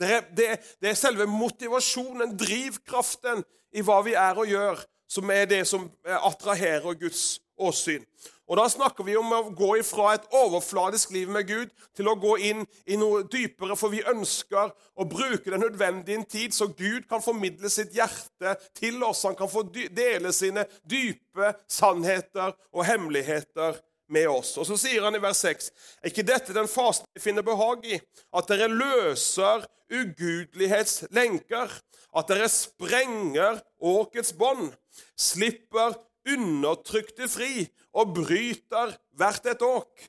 [0.00, 0.48] Det er, det,
[0.80, 3.42] det er, selve motivasjonen, drivkraften
[3.76, 8.06] i hva vi er og gjør, som er det som attraherer Guds åsyn.
[8.50, 12.16] Og Da snakker vi om å gå ifra et overfladisk liv med Gud til å
[12.18, 17.06] gå inn i noe dypere, for vi ønsker å bruke den nødvendige tid, så Gud
[17.08, 19.22] kan formidle sitt hjerte til oss.
[19.22, 23.78] Han kan få dele sine dype sannheter og hemmeligheter
[24.10, 24.56] med oss.
[24.58, 25.70] Og Så sier han i vers 6.:
[26.02, 28.00] Er ikke dette den fasen vi finner behag i?
[28.34, 31.70] At dere løser ugudelighetslenker?
[32.18, 34.74] At dere sprenger åkets bånd?
[35.14, 35.94] Slipper
[36.28, 37.66] undertrykte fri
[37.96, 40.08] og bryter hvert et åk.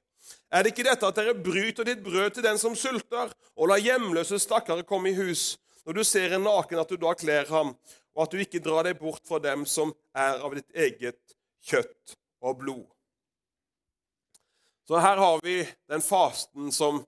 [0.52, 3.82] Er det ikke dette at dere bryter ditt brød til den som sulter, og lar
[3.82, 5.56] hjemløse stakkare komme i hus?
[5.86, 7.74] Når du ser en naken, at du da kler ham,
[8.16, 12.18] og at du ikke drar deg bort fra dem som er av ditt eget kjøtt
[12.44, 12.86] og blod.
[14.88, 17.04] Så her har vi den fasten som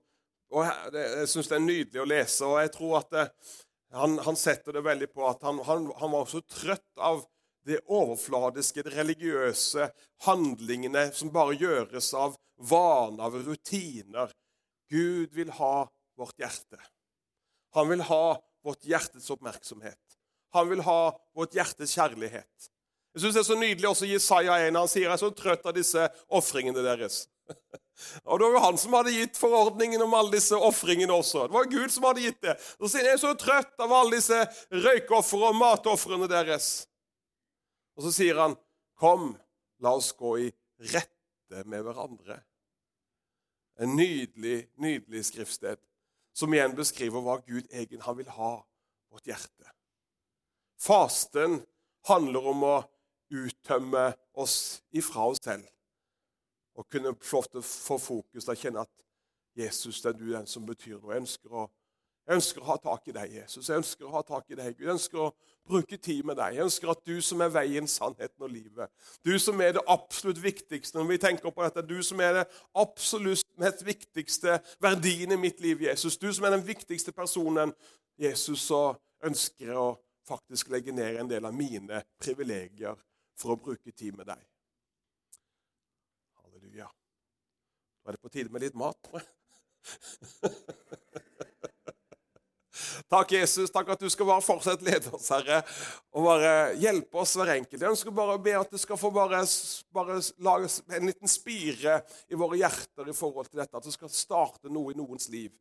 [0.54, 3.22] og Jeg syns det er nydelig å lese, og jeg tror at det,
[3.98, 7.24] han, han, setter det veldig på at han, han, han var så trøtt av
[7.64, 9.88] det overfladiske, det religiøse
[10.26, 14.32] handlingene som bare gjøres av vaner, av rutiner.
[14.92, 15.86] Gud vil ha
[16.18, 16.80] vårt hjerte.
[17.74, 20.00] Han vil ha vårt hjertes oppmerksomhet.
[20.54, 21.00] Han vil ha
[21.34, 22.70] vårt hjertes kjærlighet.
[23.14, 24.76] Jeg syns det er så nydelig også Jesaja 1.
[24.76, 27.24] Han sier jeg er så trøtt av disse ofringene deres.
[28.26, 31.46] Og Det var jo han som hadde gitt forordningen om alle disse ofringene også.
[31.46, 32.56] Det var Gud som hadde gitt det.
[32.78, 34.40] Så sier jeg er så trøtt av alle disse
[34.72, 36.72] røykofre og matofrene deres.
[37.94, 38.56] Og så sier han,
[38.94, 39.36] 'Kom,
[39.78, 42.42] la oss gå i rette med hverandre'.
[43.78, 45.78] En nydelig, nydelig skriftsted
[46.34, 48.66] som igjen beskriver hva Gud egen han vil ha
[49.10, 49.70] vårt hjerte.
[50.78, 51.62] Fasten
[52.06, 52.76] handler om å
[53.34, 55.66] uttømme oss ifra oss selv
[56.74, 59.04] og kunne få fokus og kjenne at
[59.54, 61.12] Jesus, det er du den som betyr noe.
[61.14, 61.68] Jeg ønsker, å,
[62.24, 63.66] jeg ønsker å ha tak i deg, Jesus.
[63.68, 64.86] Jeg ønsker å ha tak i deg, Gud.
[64.86, 65.32] Jeg ønsker å
[65.68, 66.56] bruke tid med deg.
[66.56, 68.92] Jeg ønsker at du som er veien, sannheten og livet,
[69.24, 72.46] du som er det absolutt viktigste når vi tenker på dette, du som er det
[72.80, 77.76] absolutt viktigste verdien i mitt liv, Jesus, du som er den viktigste personen,
[78.20, 78.94] Jesus, så
[79.24, 79.94] ønsker jeg å
[80.24, 82.96] faktisk legge ned en del av mine privilegier
[83.36, 84.40] for å bruke tid med deg.
[86.40, 86.88] Halleluja.
[86.88, 89.32] Nå er det på tide med litt mat, tror jeg.
[93.10, 93.70] Takk, Jesus.
[93.70, 95.60] Takk at du skal bare fortsette lede oss, Herre,
[96.14, 97.80] og bare hjelpe oss hver enkelt.
[97.80, 99.42] Jeg ønsker bare å be at du skal få bare,
[99.94, 103.76] bare lage en liten spire i våre hjerter i forhold til dette.
[103.78, 105.52] At du skal starte noe i noens liv.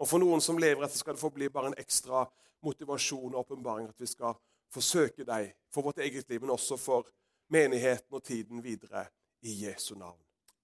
[0.00, 2.24] Og for noen som lever etter, skal det få bli bare en ekstra
[2.64, 3.90] motivasjon og åpenbaring.
[3.92, 4.38] At vi skal
[4.72, 7.10] forsøke deg for vårt eget liv, men også for
[7.52, 9.08] menigheten og tiden videre.
[9.42, 10.20] I Jesu navn.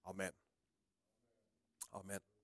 [0.07, 0.31] Amen.
[1.91, 2.38] Amen.